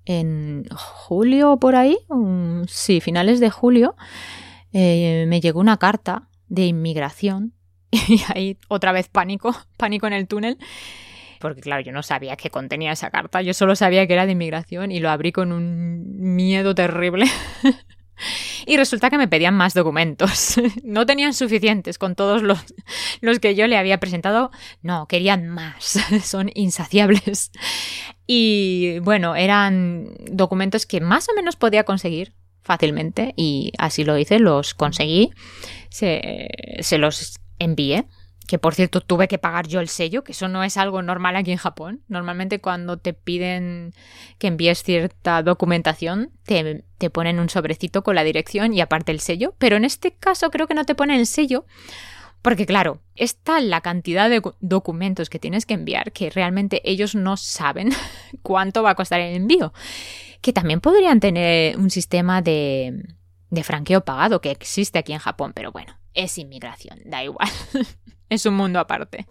[0.04, 1.98] en julio por ahí,
[2.68, 3.96] sí, finales de julio,
[4.74, 7.54] me llegó una carta de inmigración
[8.08, 10.58] Y ahí otra vez pánico, pánico en el túnel.
[11.40, 14.34] Porque claro, yo no sabía qué contenía esa carta, yo solo sabía que era de
[14.34, 17.26] inmigración y lo abrí con un miedo terrible.
[18.68, 20.56] y resulta que me pedían más documentos.
[20.84, 22.64] No tenían suficientes con todos los,
[23.22, 24.52] los que yo le había presentado.
[24.84, 26.00] No, querían más.
[26.24, 27.52] Son insaciables.
[28.28, 34.40] Y bueno, eran documentos que más o menos podía conseguir fácilmente y así lo hice,
[34.40, 35.32] los conseguí.
[35.90, 36.50] Se,
[36.82, 38.06] se los envié,
[38.48, 41.36] que por cierto tuve que pagar yo el sello, que eso no es algo normal
[41.36, 42.02] aquí en Japón.
[42.08, 43.94] Normalmente cuando te piden
[44.40, 49.20] que envíes cierta documentación, te, te ponen un sobrecito con la dirección y aparte el
[49.20, 51.66] sello, pero en este caso creo que no te ponen el sello.
[52.42, 57.38] Porque claro, está la cantidad de documentos que tienes que enviar que realmente ellos no
[57.38, 57.92] saben
[58.42, 59.74] cuánto va a costar el envío.
[60.42, 63.06] Que también podrían tener un sistema de,
[63.52, 67.50] de franqueo pagado que existe aquí en Japón, pero bueno, es inmigración, da igual.
[68.30, 69.26] es un mundo aparte.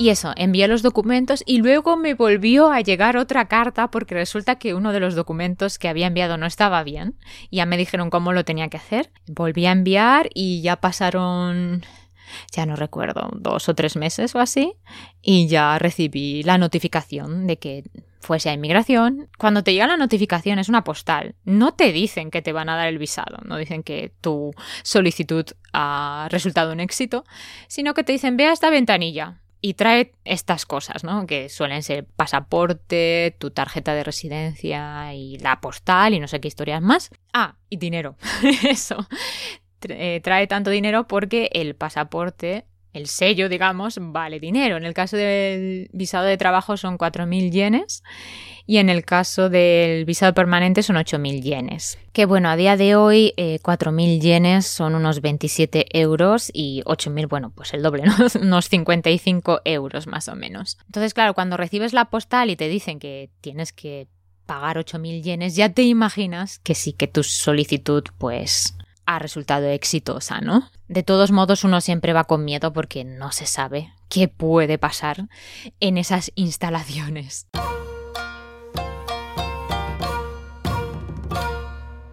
[0.00, 4.54] Y eso, envié los documentos y luego me volvió a llegar otra carta porque resulta
[4.54, 7.18] que uno de los documentos que había enviado no estaba bien.
[7.50, 9.10] Ya me dijeron cómo lo tenía que hacer.
[9.26, 11.82] Volví a enviar y ya pasaron,
[12.52, 14.74] ya no recuerdo, dos o tres meses o así.
[15.22, 17.84] Y ya recibí la notificación de que
[18.20, 21.34] fuese a inmigración, cuando te llega la notificación es una postal.
[21.44, 24.52] No te dicen que te van a dar el visado, no dicen que tu
[24.82, 27.24] solicitud ha resultado un éxito,
[27.66, 29.40] sino que te dicen ve a esta ventanilla.
[29.62, 31.26] y trae estas cosas, ¿no?
[31.26, 36.48] Que suelen ser pasaporte, tu tarjeta de residencia y la postal y no sé qué
[36.48, 37.10] historias más.
[37.34, 38.16] Ah, y dinero.
[38.64, 39.06] Eso.
[39.82, 44.76] Eh, trae tanto dinero porque el pasaporte, el sello, digamos, vale dinero.
[44.76, 48.02] En el caso del visado de trabajo son 4.000 yenes
[48.66, 51.98] y en el caso del visado permanente son 8.000 yenes.
[52.12, 57.28] Que bueno, a día de hoy 4.000 eh, yenes son unos 27 euros y 8.000,
[57.28, 58.14] bueno, pues el doble, ¿no?
[58.40, 60.78] unos 55 euros más o menos.
[60.86, 64.08] Entonces, claro, cuando recibes la postal y te dicen que tienes que
[64.46, 68.74] pagar 8.000 yenes, ya te imaginas que sí que tu solicitud pues
[69.14, 70.70] ha resultado exitosa, ¿no?
[70.86, 75.28] De todos modos, uno siempre va con miedo porque no se sabe qué puede pasar
[75.80, 77.48] en esas instalaciones.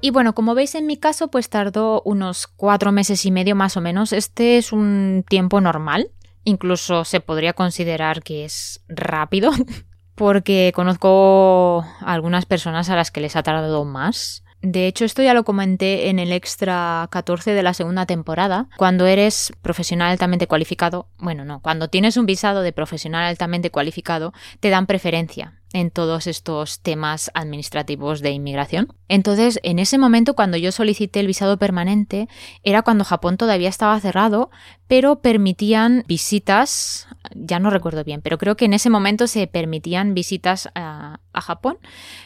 [0.02, 3.78] Y bueno, como veis en mi caso, pues tardó unos cuatro meses y medio más
[3.78, 4.12] o menos.
[4.12, 6.10] Este es un tiempo normal.
[6.46, 9.52] Incluso se podría considerar que es rápido,
[10.16, 14.44] porque conozco a algunas personas a las que les ha tardado más.
[14.70, 18.68] De hecho, esto ya lo comenté en el extra 14 de la segunda temporada.
[18.76, 24.34] Cuando eres profesional altamente cualificado, bueno, no, cuando tienes un visado de profesional altamente cualificado,
[24.60, 28.88] te dan preferencia en todos estos temas administrativos de inmigración.
[29.10, 32.28] Entonces, en ese momento, cuando yo solicité el visado permanente,
[32.64, 34.50] era cuando Japón todavía estaba cerrado,
[34.88, 40.16] pero permitían visitas, ya no recuerdo bien, pero creo que en ese momento se permitían
[40.16, 41.78] visitas a, Japón,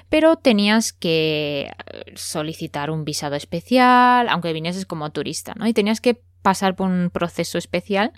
[0.08, 1.70] pero tenías que
[2.16, 5.68] solicitar un visado especial, aunque vinieses como turista, ¿no?
[5.68, 8.14] Y tenías que pasar por un proceso especial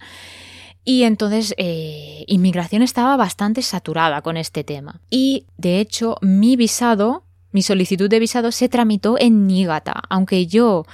[0.86, 5.00] y entonces eh, inmigración estaba bastante saturada con este tema.
[5.10, 10.04] Y de hecho mi visado, mi solicitud de visado se tramitó en Niigata.
[10.10, 10.86] Aunque yo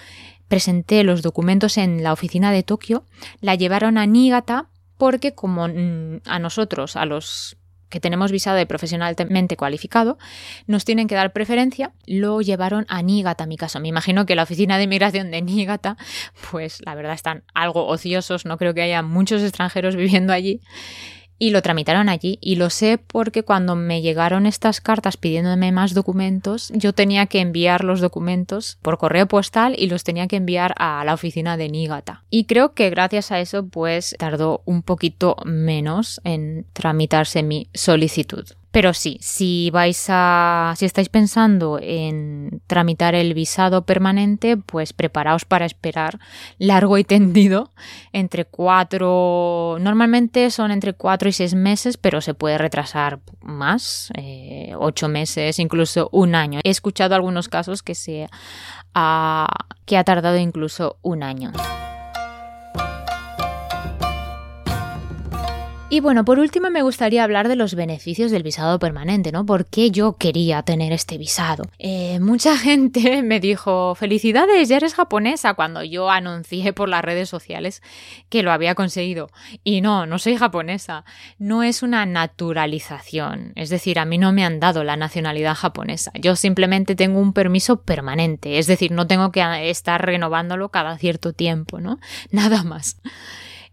[0.47, 3.03] presenté los documentos en la oficina de Tokio,
[3.41, 4.67] la llevaron a Niigata
[4.97, 7.57] porque como mm, a nosotros, a los
[7.89, 10.17] que tenemos visado de profesionalmente cualificado,
[10.67, 13.79] nos tienen que dar preferencia, lo llevaron a Nígata, mi caso.
[13.79, 15.97] Me imagino que la oficina de inmigración de Nígata,
[16.51, 20.61] pues la verdad están algo ociosos, no creo que haya muchos extranjeros viviendo allí
[21.39, 22.37] y lo tramitaron allí.
[22.41, 27.39] Y lo sé porque cuando me llegaron estas cartas pidiéndome más documentos, yo tenía que
[27.39, 31.69] enviar los documentos por correo postal y los tenía que enviar a la oficina de
[31.69, 32.23] Nígata.
[32.29, 38.45] Y creo que gracias a eso pues tardó un poquito menos en tramitarse mi solicitud.
[38.71, 40.73] Pero sí, si vais a.
[40.77, 46.19] si estáis pensando en tramitar el visado permanente, pues preparaos para esperar
[46.59, 47.71] largo y tendido.
[48.13, 49.77] Entre cuatro.
[49.79, 54.11] Normalmente son entre cuatro y seis meses, pero se puede retrasar más.
[54.15, 56.59] Eh, ocho meses, incluso un año.
[56.63, 58.29] He escuchado algunos casos que se
[58.93, 59.47] ha,
[59.85, 61.51] que ha tardado incluso un año.
[65.91, 69.43] Y bueno, por último me gustaría hablar de los beneficios del visado permanente, ¿no?
[69.43, 71.63] ¿Por qué yo quería tener este visado?
[71.79, 77.27] Eh, mucha gente me dijo, felicidades, ya eres japonesa, cuando yo anuncié por las redes
[77.27, 77.81] sociales
[78.29, 79.31] que lo había conseguido.
[79.63, 81.05] Y no, no soy japonesa,
[81.39, 86.11] no es una naturalización, es decir, a mí no me han dado la nacionalidad japonesa,
[86.13, 91.33] yo simplemente tengo un permiso permanente, es decir, no tengo que estar renovándolo cada cierto
[91.33, 91.99] tiempo, ¿no?
[92.29, 92.97] Nada más.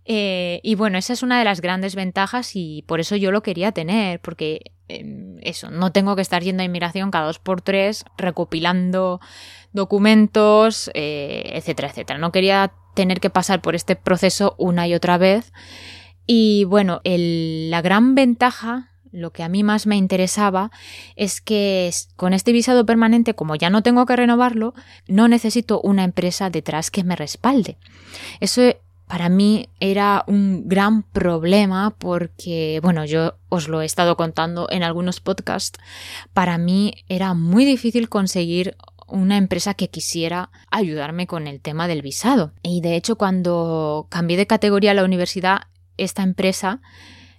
[0.06, 3.42] Eh, y bueno, esa es una de las grandes ventajas y por eso yo lo
[3.42, 7.60] quería tener, porque em, eso, no tengo que estar yendo a inmigración cada dos por
[7.60, 9.20] tres, recopilando
[9.72, 12.18] documentos, eh, etcétera, etcétera.
[12.20, 15.52] No quería tener que pasar por este proceso una y otra vez.
[16.26, 20.70] Y bueno, la gran ventaja lo que a mí más me interesaba
[21.14, 24.74] es que con este visado permanente, como ya no tengo que renovarlo,
[25.08, 27.78] no necesito una empresa detrás que me respalde.
[28.40, 28.62] Eso
[29.06, 34.82] para mí era un gran problema porque, bueno, yo os lo he estado contando en
[34.82, 35.78] algunos podcasts,
[36.32, 38.76] para mí era muy difícil conseguir
[39.08, 42.52] una empresa que quisiera ayudarme con el tema del visado.
[42.62, 45.62] Y de hecho, cuando cambié de categoría a la universidad,
[45.96, 46.80] esta empresa,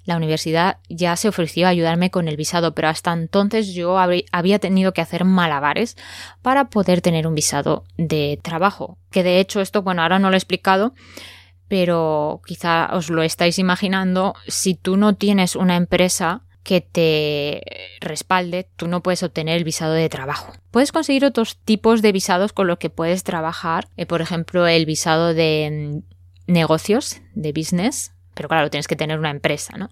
[0.06, 4.60] la universidad ya se ofreció a ayudarme con el visado, pero hasta entonces yo había
[4.60, 5.98] tenido que hacer malabares
[6.42, 8.98] para poder tener un visado de trabajo.
[9.12, 10.94] Que de hecho esto, bueno, ahora no lo he explicado,
[11.68, 17.64] pero quizá os lo estáis imaginando, si tú no tienes una empresa que te
[18.02, 20.52] respalde, tú no puedes obtener el visado de trabajo.
[20.70, 24.86] Puedes conseguir otros tipos de visados con los que puedes trabajar, eh, por ejemplo, el
[24.86, 26.04] visado de
[26.48, 29.90] mm, negocios, de business, pero claro, tienes que tener una empresa, ¿no?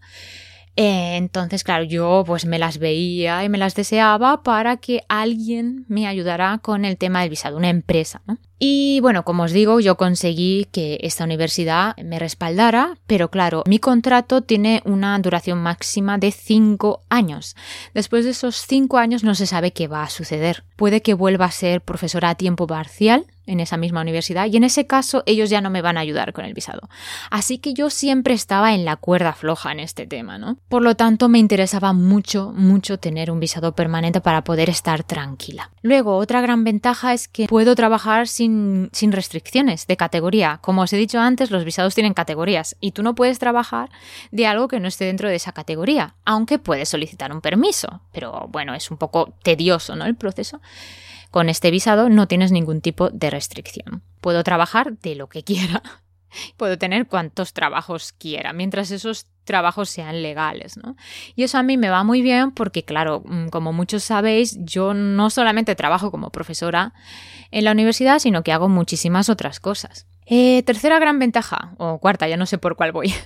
[0.76, 5.86] Eh, entonces, claro, yo pues me las veía y me las deseaba para que alguien
[5.88, 8.38] me ayudara con el tema del visado, una empresa, ¿no?
[8.57, 13.79] Y bueno, como os digo, yo conseguí que esta universidad me respaldara, pero claro, mi
[13.79, 17.55] contrato tiene una duración máxima de cinco años.
[17.93, 20.63] Después de esos cinco años no se sabe qué va a suceder.
[20.75, 24.63] Puede que vuelva a ser profesora a tiempo parcial en esa misma universidad y en
[24.63, 26.89] ese caso ellos ya no me van a ayudar con el visado.
[27.29, 30.57] Así que yo siempre estaba en la cuerda floja en este tema, ¿no?
[30.69, 35.71] Por lo tanto, me interesaba mucho, mucho tener un visado permanente para poder estar tranquila.
[35.81, 38.44] Luego, otra gran ventaja es que puedo trabajar sin,
[38.91, 40.59] sin restricciones de categoría.
[40.61, 43.89] Como os he dicho antes, los visados tienen categorías y tú no puedes trabajar
[44.31, 48.01] de algo que no esté dentro de esa categoría, aunque puedes solicitar un permiso.
[48.11, 50.05] Pero bueno, es un poco tedioso, ¿no?
[50.05, 50.61] El proceso.
[51.31, 54.01] Con este visado no tienes ningún tipo de restricción.
[54.21, 55.83] Puedo trabajar de lo que quiera.
[56.57, 60.95] Puedo tener cuantos trabajos quiera, mientras esos trabajos sean legales, ¿no?
[61.36, 64.93] Y eso a mí me va muy bien porque, claro, mm, como muchos sabéis, yo
[64.93, 66.93] no solamente trabajo como profesora
[67.51, 70.07] en la universidad, sino que hago muchísimas otras cosas.
[70.25, 73.13] Eh, tercera gran ventaja, o cuarta, ya no sé por cuál voy.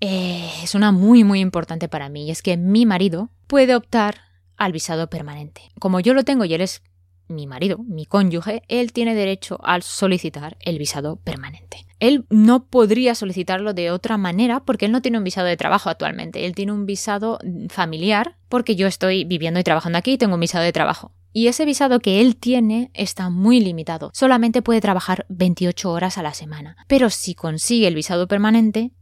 [0.00, 4.20] Eh, es una muy, muy importante para mí, y es que mi marido puede optar
[4.58, 5.62] al visado permanente.
[5.80, 6.82] Como yo lo tengo y él es
[7.28, 11.85] mi marido, mi cónyuge, él tiene derecho a solicitar el visado permanente.
[12.00, 15.90] Él no podría solicitarlo de otra manera porque él no tiene un visado de trabajo
[15.90, 16.46] actualmente.
[16.46, 17.38] Él tiene un visado
[17.68, 21.12] familiar porque yo estoy viviendo y trabajando aquí y tengo un visado de trabajo.
[21.32, 24.10] Y ese visado que él tiene está muy limitado.
[24.14, 26.78] Solamente puede trabajar 28 horas a la semana.
[26.88, 28.92] Pero si consigue el visado permanente,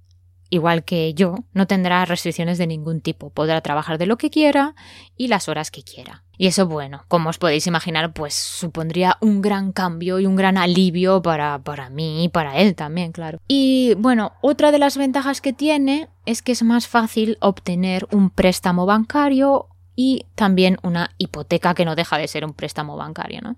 [0.54, 3.30] igual que yo, no tendrá restricciones de ningún tipo.
[3.30, 4.74] Podrá trabajar de lo que quiera
[5.16, 6.22] y las horas que quiera.
[6.36, 10.56] Y eso, bueno, como os podéis imaginar, pues supondría un gran cambio y un gran
[10.56, 13.38] alivio para, para mí y para él también, claro.
[13.46, 18.30] Y bueno, otra de las ventajas que tiene es que es más fácil obtener un
[18.30, 23.56] préstamo bancario y también una hipoteca que no deja de ser un préstamo bancario, ¿no?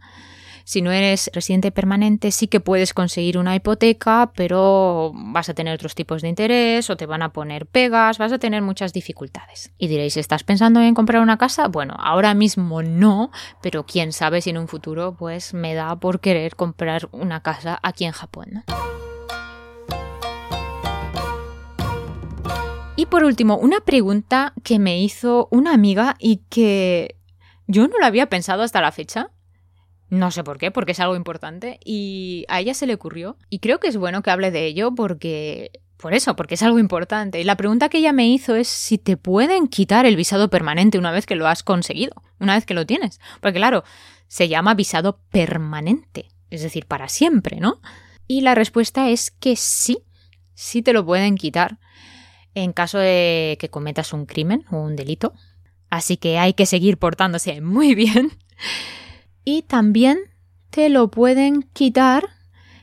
[0.68, 5.72] Si no eres residente permanente, sí que puedes conseguir una hipoteca, pero vas a tener
[5.72, 9.70] otros tipos de interés o te van a poner pegas, vas a tener muchas dificultades.
[9.78, 11.68] Y diréis, ¿estás pensando en comprar una casa?
[11.68, 13.30] Bueno, ahora mismo no,
[13.62, 17.78] pero quién sabe si en un futuro pues me da por querer comprar una casa
[17.84, 18.64] aquí en Japón.
[22.96, 27.14] Y por último, una pregunta que me hizo una amiga y que
[27.68, 29.30] yo no la había pensado hasta la fecha.
[30.08, 31.80] No sé por qué, porque es algo importante.
[31.84, 33.36] Y a ella se le ocurrió.
[33.50, 35.70] Y creo que es bueno que hable de ello porque...
[35.96, 37.40] Por eso, porque es algo importante.
[37.40, 40.98] Y la pregunta que ella me hizo es si te pueden quitar el visado permanente
[40.98, 43.18] una vez que lo has conseguido, una vez que lo tienes.
[43.40, 43.82] Porque claro,
[44.28, 47.80] se llama visado permanente, es decir, para siempre, ¿no?
[48.26, 50.04] Y la respuesta es que sí,
[50.52, 51.78] sí te lo pueden quitar
[52.54, 55.32] en caso de que cometas un crimen o un delito.
[55.88, 58.32] Así que hay que seguir portándose muy bien
[59.46, 60.18] y también
[60.70, 62.28] te lo pueden quitar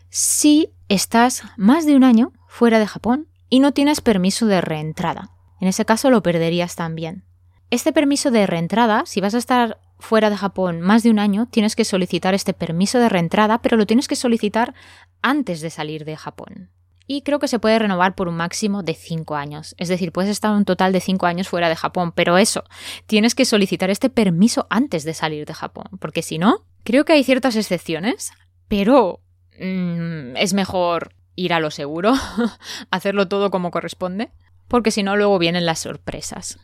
[0.10, 5.30] si estás más de un año fuera de Japón y no tienes permiso de reentrada.
[5.60, 7.26] En ese caso lo perderías también.
[7.70, 11.48] Este permiso de reentrada, si vas a estar fuera de Japón más de un año,
[11.52, 14.74] tienes que solicitar este permiso de reentrada, pero lo tienes que solicitar
[15.22, 16.70] antes de salir de Japón
[17.08, 19.76] y creo que se puede renovar por un máximo de 5 años.
[19.78, 22.64] Es decir, puedes estar un total de 5 años fuera de Japón, pero eso,
[23.06, 27.14] tienes que solicitar este permiso antes de salir de Japón, porque si no, creo que
[27.14, 28.32] hay ciertas excepciones,
[28.68, 29.20] pero
[29.60, 32.14] mm, es mejor ir a lo seguro,
[32.92, 34.32] hacerlo todo como corresponde,
[34.68, 36.60] porque si no, luego vienen las sorpresas.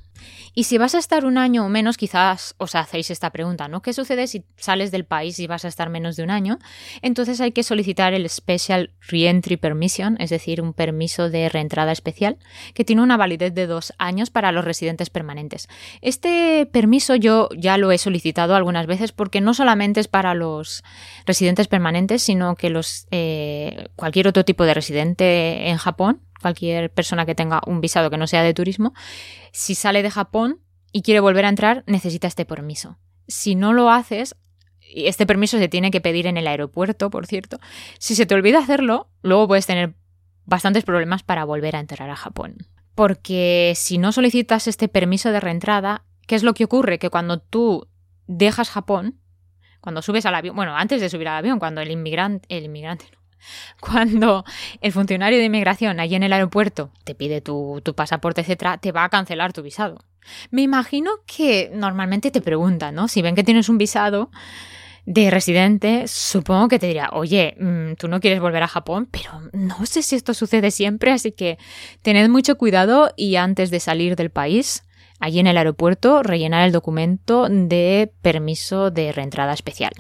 [0.54, 3.82] Y si vas a estar un año o menos, quizás os hacéis esta pregunta, ¿no?
[3.82, 6.60] ¿Qué sucede si sales del país y vas a estar menos de un año?
[7.02, 12.38] Entonces hay que solicitar el Special Reentry Permission, es decir, un permiso de reentrada especial,
[12.74, 15.70] que tiene una validez de dos años para los residentes permanentes.
[16.02, 20.84] Este permiso yo ya lo he solicitado algunas veces porque no solamente es para los
[21.26, 27.26] residentes permanentes, sino que los eh, cualquier otro tipo de residente en Japón cualquier persona
[27.26, 28.94] que tenga un visado que no sea de turismo,
[29.52, 30.60] si sale de Japón
[30.92, 32.98] y quiere volver a entrar, necesita este permiso.
[33.28, 34.36] Si no lo haces,
[34.82, 37.60] y este permiso se tiene que pedir en el aeropuerto, por cierto,
[38.00, 39.96] si se te olvida hacerlo, luego puedes tener
[40.46, 42.58] bastantes problemas para volver a entrar a Japón.
[42.96, 47.00] Porque si no solicitas este permiso de reentrada, ¿qué es lo que ocurre?
[47.00, 47.88] Que cuando tú
[48.28, 49.20] dejas Japón,
[49.80, 53.06] cuando subes al avión, bueno, antes de subir al avión, cuando el inmigrante, el inmigrante,
[53.80, 54.46] cuando
[54.82, 59.04] el funcionario de inmigración allí en el aeropuerto te pide tu, pasaporte, etcétera, te va
[59.04, 60.04] a cancelar tu visado.
[60.52, 63.08] Me imagino que normalmente te preguntan, ¿no?
[63.08, 64.30] Si ven que tienes un visado,
[65.06, 69.42] de residente, supongo que te dirá, oye, mm, tú no quieres volver a Japón, pero
[69.54, 71.58] no sé si esto sucede siempre, así que
[72.04, 74.84] tened mucho cuidado y antes de salir del país,
[75.20, 79.94] allí en el aeropuerto, rellenar el documento de permiso de reentrada especial.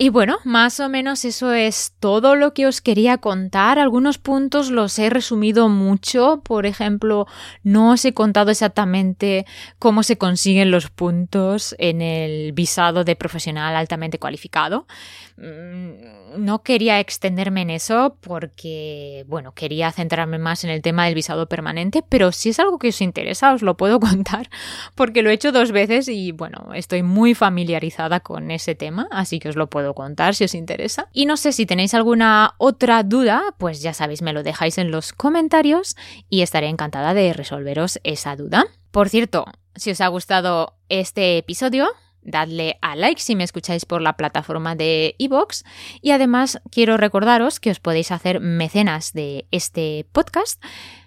[0.00, 3.80] Y bueno, más o menos eso es todo lo que os quería contar.
[3.80, 6.40] Algunos puntos los he resumido mucho.
[6.44, 7.26] Por ejemplo,
[7.64, 9.44] no os he contado exactamente
[9.80, 14.86] cómo se consiguen los puntos en el visado de profesional altamente cualificado.
[15.36, 21.14] Mm, no quería extenderme en eso porque, bueno, quería centrarme más en el tema del
[21.14, 24.48] visado permanente, pero si es algo que os interesa, os lo puedo contar
[24.94, 29.38] porque lo he hecho dos veces y, bueno, estoy muy familiarizada con ese tema, así
[29.40, 31.08] que os lo puedo contar si os interesa.
[31.12, 34.90] Y no sé si tenéis alguna otra duda, pues ya sabéis, me lo dejáis en
[34.90, 35.96] los comentarios
[36.28, 38.66] y estaré encantada de resolveros esa duda.
[38.90, 41.88] Por cierto, si os ha gustado este episodio,
[42.22, 45.62] dadle a like si me escucháis por la plataforma de iVoox
[46.00, 50.62] y además quiero recordaros que os podéis hacer mecenas de este podcast.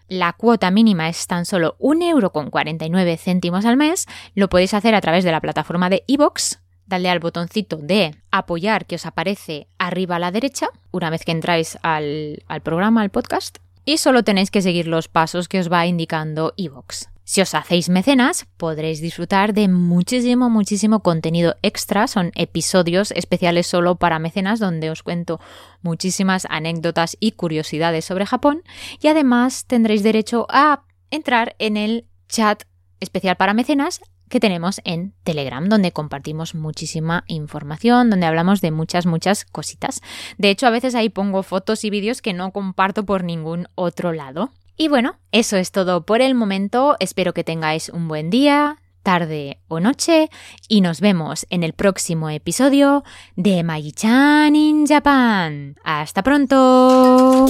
[0.08, 4.08] La cuota mínima es tan solo 1,49€ céntimos al mes.
[4.36, 6.58] Lo podéis hacer a través de la plataforma de iVoox.
[6.92, 11.32] Dadle al botoncito de apoyar que os aparece arriba a la derecha una vez que
[11.32, 13.58] entráis al, al programa, al podcast.
[13.86, 17.08] Y solo tenéis que seguir los pasos que os va indicando iVoox.
[17.24, 22.08] Si os hacéis mecenas, podréis disfrutar de muchísimo, muchísimo contenido extra.
[22.08, 25.40] Son episodios especiales solo para mecenas donde os cuento
[25.82, 28.64] muchísimas anécdotas y curiosidades sobre Japón.
[29.00, 32.64] Y además tendréis derecho a entrar en el chat
[33.00, 39.06] especial para mecenas que tenemos en Telegram, donde compartimos muchísima información, donde hablamos de muchas,
[39.06, 40.02] muchas cositas.
[40.40, 44.14] De hecho, a veces ahí pongo fotos y vídeos que no comparto por ningún otro
[44.14, 44.52] lado.
[44.76, 46.96] Y bueno, eso es todo por el momento.
[47.00, 50.30] Espero que tengáis un buen día, tarde o noche
[50.68, 53.04] y nos vemos en el próximo episodio
[53.36, 55.76] de Magi-chan in Japan.
[55.84, 57.48] ¡Hasta pronto!